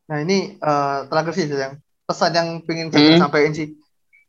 Nah 0.10 0.18
ini 0.26 0.36
eh, 0.68 0.98
terakhir 1.10 1.34
sih 1.38 1.46
Jajang. 1.52 1.74
Pesan 2.08 2.32
yang 2.40 2.50
pengen 2.68 2.88
Jajang 2.94 3.16
Hmm. 3.16 3.22
sampaikan 3.22 3.54
sih 3.60 3.68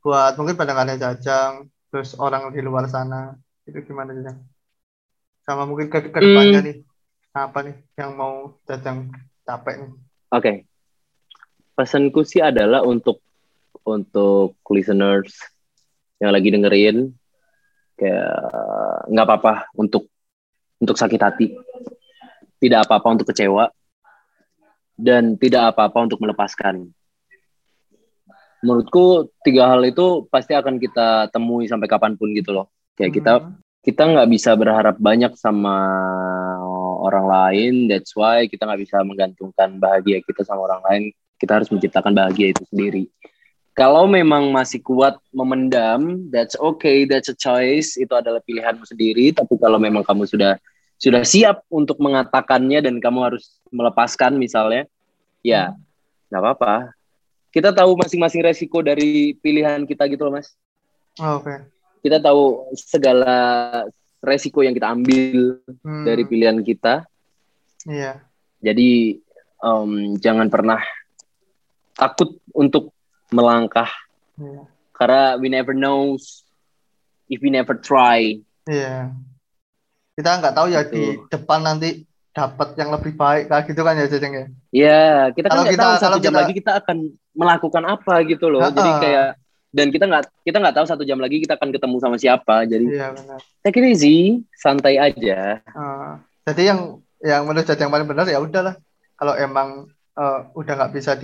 buat 0.04 0.32
mungkin 0.38 0.56
pendengarnya 0.60 0.96
Jajang, 1.04 1.54
terus 1.90 2.10
orang 2.24 2.42
di 2.56 2.60
luar 2.68 2.84
sana 2.94 3.16
itu 3.68 3.78
gimana 3.88 4.10
Jajang? 4.18 4.38
Sama 5.46 5.62
mungkin 5.68 5.88
ke, 5.92 5.98
ke 6.14 6.20
depannya 6.26 6.58
Hmm. 6.58 6.66
nih 6.66 6.76
apa 7.44 7.58
nih 7.66 7.76
yang 8.00 8.10
mau 8.20 8.34
Jajang 8.68 8.98
capek 9.46 9.74
nih? 9.80 9.90
Oke, 10.30 10.66
pesanku 11.78 12.26
sih 12.26 12.42
adalah 12.42 12.82
untuk 12.82 13.22
untuk 13.86 14.58
listeners 14.74 15.30
yang 16.18 16.34
lagi 16.34 16.50
dengerin, 16.50 17.14
kayak 17.94 18.34
nggak 19.06 19.26
apa-apa 19.30 19.70
untuk 19.78 20.10
untuk 20.82 20.98
sakit 20.98 21.20
hati, 21.22 21.54
tidak 22.58 22.90
apa-apa 22.90 23.08
untuk 23.14 23.30
kecewa, 23.30 23.70
dan 24.98 25.38
tidak 25.38 25.74
apa-apa 25.74 26.10
untuk 26.10 26.18
melepaskan. 26.18 26.90
Menurutku 28.58 29.30
tiga 29.46 29.70
hal 29.70 29.86
itu 29.86 30.26
pasti 30.26 30.50
akan 30.58 30.82
kita 30.82 31.30
temui 31.30 31.70
sampai 31.70 31.86
kapan 31.86 32.18
pun 32.18 32.34
gitu 32.34 32.50
loh. 32.50 32.66
Kayak 32.98 33.12
kita 33.14 33.32
Hmm. 33.38 33.54
kita 33.86 34.02
nggak 34.10 34.28
bisa 34.34 34.50
berharap 34.58 34.98
banyak 34.98 35.38
sama 35.38 35.78
orang 36.98 37.26
lain. 37.30 37.74
That's 37.86 38.10
why 38.18 38.50
kita 38.50 38.66
nggak 38.66 38.82
bisa 38.82 39.06
menggantungkan 39.06 39.78
bahagia 39.78 40.18
kita 40.26 40.42
sama 40.42 40.66
orang 40.66 40.82
lain. 40.90 41.04
Kita 41.38 41.56
harus 41.62 41.70
menciptakan 41.70 42.12
bahagia 42.12 42.50
itu 42.52 42.66
sendiri. 42.68 43.06
Kalau 43.72 44.10
memang 44.10 44.50
masih 44.50 44.82
kuat 44.82 45.22
memendam, 45.30 46.26
that's 46.34 46.58
okay, 46.58 47.06
that's 47.06 47.30
a 47.30 47.36
choice. 47.38 47.94
Itu 47.94 48.18
adalah 48.18 48.42
pilihanmu 48.42 48.82
sendiri. 48.82 49.30
Tapi 49.30 49.54
kalau 49.54 49.78
memang 49.78 50.02
kamu 50.02 50.26
sudah 50.26 50.58
sudah 50.98 51.22
siap 51.22 51.62
untuk 51.70 52.02
mengatakannya 52.02 52.82
dan 52.82 52.98
kamu 52.98 53.18
harus 53.30 53.62
melepaskan 53.70 54.34
misalnya, 54.34 54.90
ya 55.46 55.78
nggak 56.26 56.42
apa-apa. 56.42 56.90
Kita 57.54 57.70
tahu 57.70 57.94
masing-masing 57.94 58.42
resiko 58.42 58.82
dari 58.82 59.38
pilihan 59.38 59.86
kita 59.86 60.10
gitu 60.10 60.26
loh, 60.26 60.42
Mas 60.42 60.52
Oh, 61.22 61.38
Oke. 61.38 61.54
kita 62.02 62.18
tahu 62.18 62.66
segala 62.74 63.34
resiko 64.18 64.66
yang 64.66 64.74
kita 64.74 64.90
ambil 64.90 65.62
Hmm. 65.86 66.02
dari 66.02 66.22
pilihan 66.26 66.58
kita. 66.66 67.06
Iya. 67.86 68.22
Jadi 68.58 69.22
em, 69.58 69.90
jangan 70.18 70.50
pernah 70.50 70.82
takut 71.98 72.30
untuk 72.54 72.94
melangkah 73.28 73.90
Iya. 74.38 74.62
karena 74.94 75.34
we 75.36 75.50
never 75.50 75.74
knows 75.74 76.46
if 77.26 77.42
we 77.42 77.50
never 77.50 77.74
try. 77.74 78.38
Iya. 78.64 79.10
Kita 80.14 80.38
nggak 80.38 80.54
tahu 80.54 80.66
ya 80.70 80.82
di 80.82 80.94
Gitu. 81.18 81.26
depan 81.28 81.60
nanti 81.60 82.06
dapat 82.30 82.74
yang 82.74 82.94
lebih 82.94 83.18
baik 83.18 83.50
kayak 83.50 83.66
gitu 83.66 83.82
kan 83.82 83.98
ya 83.98 84.06
Jajang 84.06 84.32
ya. 84.32 84.46
Ya, 84.70 85.02
kita 85.34 85.50
kan 85.50 85.58
Kalau 85.58 85.64
kita- 85.66 85.82
tahu 85.82 85.94
satu 85.98 86.18
jam 86.18 86.30
kita- 86.30 86.40
lagi 86.40 86.52
kita 86.54 86.72
akan 86.78 86.96
melakukan 87.34 87.84
apa 87.84 88.14
gitu 88.24 88.46
loh. 88.46 88.62
Jadi 88.64 88.90
kayak 89.00 89.28
dan 89.68 89.86
kita 89.90 90.04
nggak 90.06 90.22
kita 90.42 90.56
nggak 90.56 90.74
tahu 90.74 90.86
satu 90.86 91.02
jam 91.02 91.18
lagi 91.18 91.36
kita 91.38 91.58
akan 91.58 91.70
ketemu 91.70 91.96
sama 91.98 92.16
siapa. 92.16 92.62
Jadi 92.64 92.86
Iya 92.88 93.10
benar. 93.12 93.40
take 93.60 93.78
it 93.78 93.86
easy, 93.90 94.16
santai 94.54 94.96
aja. 94.96 95.60
Ah, 95.68 96.22
jadi 96.46 96.72
yang 96.72 96.80
yang 97.18 97.42
menurut 97.44 97.66
Jajang 97.66 97.90
paling 97.90 98.06
benar 98.06 98.24
ya 98.24 98.38
udahlah. 98.38 98.78
Kalau 99.14 99.34
emang 99.34 99.90
eh, 100.14 100.40
udah 100.52 100.72
nggak 100.74 100.92
bisa 100.92 101.14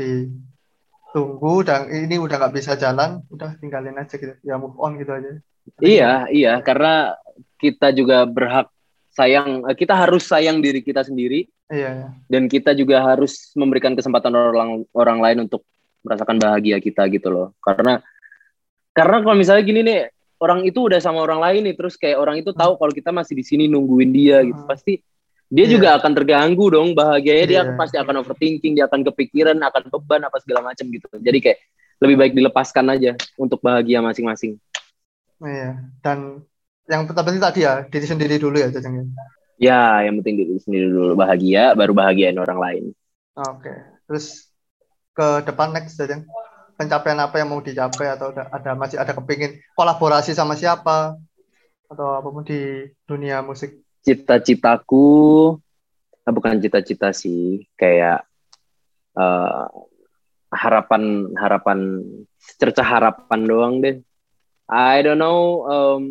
ditunggu 1.15 1.63
dan 1.63 1.87
ini 1.95 2.19
udah 2.19 2.43
nggak 2.43 2.55
bisa 2.59 2.75
jalan, 2.75 3.23
udah 3.31 3.55
tinggalin 3.63 3.95
aja 3.95 4.19
gitu. 4.19 4.35
Ya 4.43 4.59
move 4.59 4.75
on 4.83 4.99
gitu 4.99 5.15
aja. 5.15 5.39
Iya, 5.79 6.27
iya, 6.35 6.59
karena 6.59 7.15
kita 7.63 7.95
juga 7.95 8.27
berhak 8.27 8.67
sayang 9.15 9.63
eh, 9.71 9.79
kita 9.79 9.95
harus 9.95 10.27
sayang 10.27 10.59
diri 10.59 10.83
kita 10.83 11.07
sendiri 11.07 11.47
Iya, 11.71 11.89
iya. 12.03 12.09
dan 12.27 12.51
kita 12.51 12.75
juga 12.75 12.99
harus 12.99 13.55
memberikan 13.55 13.95
kesempatan 13.95 14.35
orang 14.35 14.83
orang 14.91 15.19
lain 15.23 15.39
untuk 15.47 15.63
merasakan 16.03 16.37
bahagia 16.43 16.83
kita 16.83 17.07
gitu 17.09 17.31
loh 17.31 17.49
karena 17.63 18.03
karena 18.91 19.23
kalau 19.23 19.39
misalnya 19.39 19.63
gini 19.65 19.81
nih 19.87 20.11
orang 20.43 20.67
itu 20.67 20.91
udah 20.91 20.99
sama 20.99 21.23
orang 21.23 21.39
lain 21.41 21.63
nih 21.71 21.79
terus 21.79 21.95
kayak 21.95 22.19
orang 22.19 22.43
itu 22.43 22.51
tahu 22.53 22.75
kalau 22.75 22.91
kita 22.91 23.15
masih 23.15 23.39
di 23.39 23.47
sini 23.47 23.65
nungguin 23.71 24.11
dia 24.11 24.43
gitu 24.43 24.61
Hmm. 24.61 24.69
pasti 24.69 24.99
dia 25.55 25.71
Iya. 25.71 25.73
juga 25.79 25.89
akan 26.03 26.13
terganggu 26.19 26.67
dong 26.67 26.99
bahagianya 26.99 27.47
dia 27.47 27.63
Iya. 27.63 27.79
pasti 27.79 27.97
akan 27.97 28.27
overthinking 28.27 28.75
dia 28.75 28.91
akan 28.91 29.07
kepikiran 29.07 29.55
akan 29.63 29.83
beban 29.95 30.27
apa 30.27 30.43
segala 30.43 30.67
macam 30.67 30.83
gitu 30.91 31.07
jadi 31.15 31.39
kayak 31.39 31.59
lebih 32.03 32.17
baik 32.19 32.33
dilepaskan 32.35 32.91
aja 32.91 33.15
untuk 33.39 33.63
bahagia 33.63 34.03
masing-masing 34.03 34.59
Iya. 35.39 35.79
Dan 36.03 36.43
yang 36.91 37.07
penting 37.07 37.39
tadi 37.39 37.63
ya 37.63 37.87
diri 37.87 38.07
sendiri 38.07 38.35
dulu 38.37 38.59
ya 38.59 38.69
Jajang. 38.69 38.99
ya? 38.99 39.05
ya 39.55 39.81
yang 40.11 40.19
penting 40.21 40.43
diri 40.43 40.59
sendiri 40.59 40.91
dulu 40.91 41.15
bahagia 41.15 41.73
baru 41.73 41.95
bahagiain 41.95 42.37
orang 42.37 42.59
lain 42.59 42.85
Oke. 43.35 43.71
Terus 44.07 44.47
ke 45.11 45.43
depan 45.43 45.71
next 45.71 45.95
Jajang. 45.95 46.23
Pencapaian 46.75 47.19
apa 47.23 47.39
yang 47.39 47.55
mau 47.55 47.63
dicapai 47.63 48.11
atau 48.11 48.35
ada, 48.35 48.51
ada 48.51 48.75
masih 48.75 48.99
ada 48.99 49.15
kepingin 49.15 49.63
kolaborasi 49.79 50.35
sama 50.35 50.59
siapa 50.59 51.15
atau 51.87 52.09
apa 52.19 52.27
pun 52.27 52.43
di 52.43 52.83
dunia 53.07 53.39
musik. 53.39 53.79
Cita-citaku 54.05 55.09
ah, 56.23 56.33
bukan 56.33 56.61
cita-cita 56.61 57.11
sih 57.11 57.65
kayak 57.75 58.23
eh, 59.17 59.65
harapan 60.55 61.35
harapan 61.35 61.79
cerca 62.61 62.85
harapan 62.85 63.41
doang 63.43 63.75
deh 63.83 63.97
I 64.65 65.03
don't 65.03 65.19
know 65.19 65.67
um, 65.67 66.03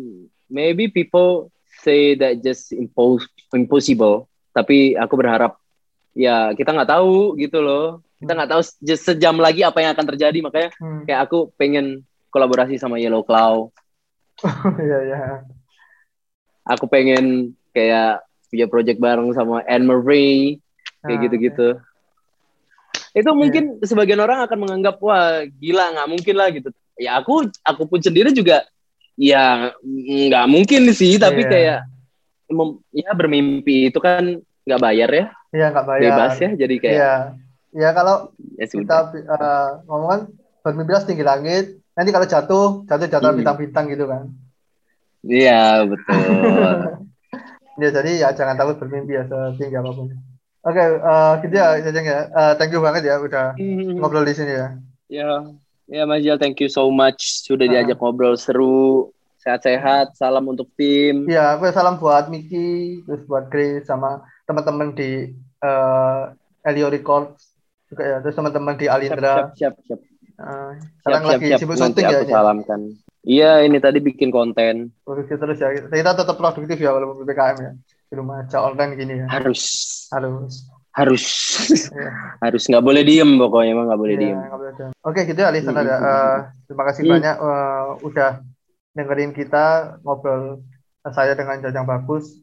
maybe 0.46 0.86
people 0.86 1.48
say 1.80 2.14
that 2.14 2.44
just 2.44 2.70
impos 2.70 3.24
impossible 3.50 4.28
tapi 4.52 4.94
aku 4.94 5.14
berharap 5.16 5.56
ya 6.14 6.52
kita 6.52 6.70
nggak 6.70 6.90
tahu 6.92 7.34
gitu 7.40 7.58
loh 7.58 8.04
kita 8.20 8.30
nggak 8.30 8.50
tahu 8.54 8.62
se- 8.62 8.78
sejam 9.00 9.34
lagi 9.36 9.66
apa 9.66 9.82
yang 9.82 9.92
akan 9.96 10.06
terjadi 10.14 10.38
makanya 10.40 10.70
Hmm. 10.78 11.02
kayak 11.04 11.20
aku 11.26 11.50
pengen 11.56 12.04
kolaborasi 12.30 12.78
sama 12.78 13.00
Yellow 13.00 13.24
Claw 13.26 13.70
Iya, 14.84 14.98
iya. 15.08 15.20
aku 16.64 16.84
pengen 16.86 17.54
kayak 17.74 18.22
punya 18.48 18.66
project 18.70 18.98
bareng 19.02 19.34
sama 19.34 19.66
Anne 19.66 19.84
Marie 19.84 20.62
kayak 21.02 21.18
Ah, 21.18 21.22
gitu-gitu. 21.26 21.68
Itu 23.14 23.30
mungkin 23.34 23.78
sebagian 23.82 24.18
orang 24.22 24.46
akan 24.46 24.58
menganggap 24.58 24.96
wah 25.02 25.42
gila 25.58 25.90
nggak 25.94 26.08
mungkin 26.10 26.34
lah 26.38 26.48
gitu. 26.50 26.70
Ya 26.94 27.18
aku 27.18 27.50
aku 27.66 27.82
pun 27.90 27.98
sendiri 27.98 28.30
juga 28.30 28.62
ya 29.18 29.74
nggak 29.84 30.46
mungkin 30.50 30.90
sih 30.94 31.18
tapi 31.18 31.42
Iya. 31.46 31.50
kayak 31.50 31.78
ya 32.94 33.10
bermimpi 33.14 33.90
itu 33.90 33.98
kan 33.98 34.38
nggak 34.66 34.80
bayar 34.82 35.10
ya 35.10 35.26
Iya, 35.54 35.66
nggak 35.70 35.86
bayar. 35.86 36.02
bebas 36.02 36.34
ya 36.38 36.50
jadi 36.54 36.74
kayak 36.78 36.94
Iya. 36.98 37.14
Ya 37.74 37.90
kalau 37.90 38.30
ya 38.54 38.66
kita 38.70 38.98
eh, 39.18 39.70
ngomong 39.90 40.08
kan 40.10 40.20
bermimpi 40.62 40.94
tinggi 41.10 41.26
langit, 41.26 41.64
nanti 41.98 42.10
kalau 42.14 42.24
jatuh, 42.24 42.86
jatuh 42.86 43.06
jatuh 43.10 43.30
Hmm. 43.34 43.38
bintang-bintang 43.42 43.84
gitu 43.90 44.06
kan. 44.06 44.30
Iya 45.26 45.82
betul. 45.84 47.04
Ya 47.76 47.90
jadi 47.90 48.10
ya 48.18 48.28
jangan 48.30 48.54
takut 48.54 48.78
bermimpi 48.78 49.14
ya 49.14 49.26
setinggi 49.26 49.74
apa 49.74 49.90
pun. 49.90 50.08
Oke, 50.64 50.80
eh, 50.80 51.32
gitu 51.42 51.54
ya 51.54 51.76
Jajang 51.78 52.06
ya. 52.06 52.20
Eh, 52.26 52.52
thank 52.56 52.70
you 52.70 52.80
banget 52.80 53.04
ya 53.04 53.18
udah 53.18 53.52
ngobrol 53.98 54.22
di 54.22 54.32
sini 54.32 54.54
ya. 54.54 54.68
ya 55.04 55.30
ya 55.84 56.02
Mas 56.04 56.24
Jal 56.24 56.40
thank 56.40 56.56
you 56.58 56.68
so 56.68 56.88
much 56.88 57.44
sudah 57.44 57.66
Ah. 57.66 57.72
diajak 57.76 58.00
ngobrol 58.00 58.32
seru 58.34 59.12
sehat-sehat 59.36 60.16
salam 60.16 60.48
untuk 60.48 60.72
tim 60.72 61.28
Iya, 61.28 61.54
aku 61.54 61.68
salam 61.68 62.00
buat 62.00 62.32
Miki, 62.32 63.04
terus 63.04 63.20
buat 63.28 63.52
Grace 63.52 63.84
sama 63.84 64.24
teman-teman 64.44 64.96
di 64.96 65.28
eh, 65.60 66.22
Elio 66.64 66.88
Records 66.88 67.52
juga 67.84 68.02
ya, 68.02 68.16
terus 68.20 68.32
teman-teman 68.32 68.74
di 68.74 68.86
siap 68.86 68.94
Alindra. 68.96 69.34
siap 69.52 69.52
siap, 69.52 69.74
siap. 69.84 70.00
Siap, 70.00 70.76
sekarang 71.04 71.22
siap, 71.22 71.30
lagi 71.30 71.46
siap. 71.46 71.58
sibuk 71.60 71.76
syuting 71.76 72.00
ya. 72.02 72.10
aku 72.10 72.24
ini. 72.24 72.32
salamkan. 72.32 72.80
Iya, 73.24 73.64
ini 73.64 73.80
tadi 73.80 74.04
bikin 74.04 74.28
konten. 74.28 74.92
Produktif 75.00 75.40
terus 75.40 75.56
ya. 75.56 75.72
Kita 75.72 76.12
tetap 76.12 76.36
produktif 76.36 76.76
ya 76.76 76.92
walaupun 76.92 77.24
PPKM 77.24 77.56
ya. 77.56 77.72
Di 78.04 78.14
rumah 78.14 78.44
aja 78.44 78.60
online 78.60 78.92
gini 78.94 79.14
ya. 79.24 79.26
Harus, 79.32 79.62
Harus. 80.12 80.68
harus, 80.94 81.24
Iya. 81.90 82.12
harus 82.38 82.62
nggak 82.70 82.84
boleh 82.84 83.02
diem 83.02 83.26
pokoknya 83.34 83.74
emang 83.74 83.86
nggak 83.90 83.98
boleh 83.98 84.14
Iya, 84.14 84.22
diem. 84.22 84.38
boleh 84.46 84.72
diem. 84.76 84.90
Oke, 85.02 85.20
gitu 85.26 85.40
ya 85.40 85.50
listener 85.50 85.82
ya. 85.82 85.96
Hmm. 85.96 86.06
Eh, 86.06 86.38
terima 86.68 86.84
kasih 86.86 87.02
Hmm. 87.02 87.12
banyak 87.18 87.36
eh, 87.40 87.84
udah 88.04 88.30
dengerin 88.94 89.32
kita 89.34 89.64
ngobrol 90.04 90.62
saya 91.02 91.32
dengan 91.34 91.58
Jajang 91.58 91.88
Bagus. 91.88 92.38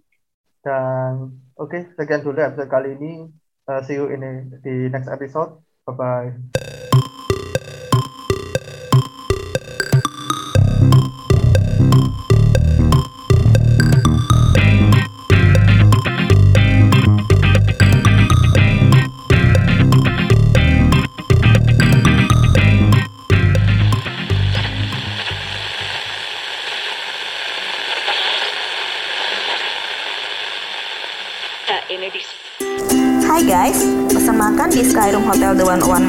Dan 0.62 1.32
oke, 1.56 1.94
sekian 1.96 2.26
dulu 2.26 2.42
episode 2.42 2.68
kali 2.68 2.98
ini. 2.98 3.30
Eh, 3.70 3.82
see 3.86 3.96
you 3.96 4.10
ini 4.10 4.50
di 4.60 4.90
next 4.90 5.08
episode. 5.08 5.62
Bye 5.88 7.01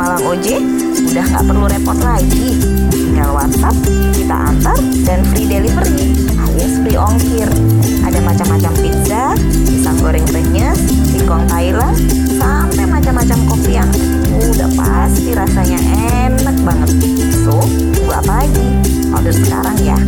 Malang 0.02 0.34
OJ, 0.34 0.58
udah 1.14 1.24
nggak 1.30 1.44
perlu 1.46 1.70
repot 1.70 1.94
lagi. 2.02 2.58
Tinggal 2.90 3.38
WhatsApp, 3.38 3.76
kita 4.18 4.34
antar, 4.34 4.74
dan 5.06 5.22
free 5.30 5.46
delivery 5.46 6.10
alias 6.42 6.74
free 6.82 6.98
ongkir. 6.98 7.46
Ada 8.02 8.18
macam-macam 8.18 8.72
pizza, 8.82 9.38
pisang 9.62 9.94
goreng 10.02 10.26
renyes, 10.34 10.74
singkong 11.06 11.46
Thailand, 11.46 11.94
sampai 12.34 12.82
macam-macam 12.82 13.38
kopi 13.46 13.78
yang 13.78 13.86
udah 14.42 14.74
pasti 14.74 15.38
rasanya 15.38 15.78
enak 16.26 16.56
banget. 16.66 16.90
So, 17.46 17.62
tunggu 17.94 18.10
apa 18.10 18.42
lagi? 18.42 18.66
Order 19.14 19.34
sekarang 19.38 19.78
ya. 19.86 19.98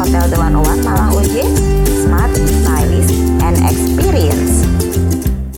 Hotel 0.00 0.32
The 0.32 0.36
One 0.40 0.64
Malang 0.80 1.12
OJ, 1.12 1.44
smart, 1.84 2.32
stylish, 2.32 3.12
and 3.44 3.60
experience. 3.68 4.65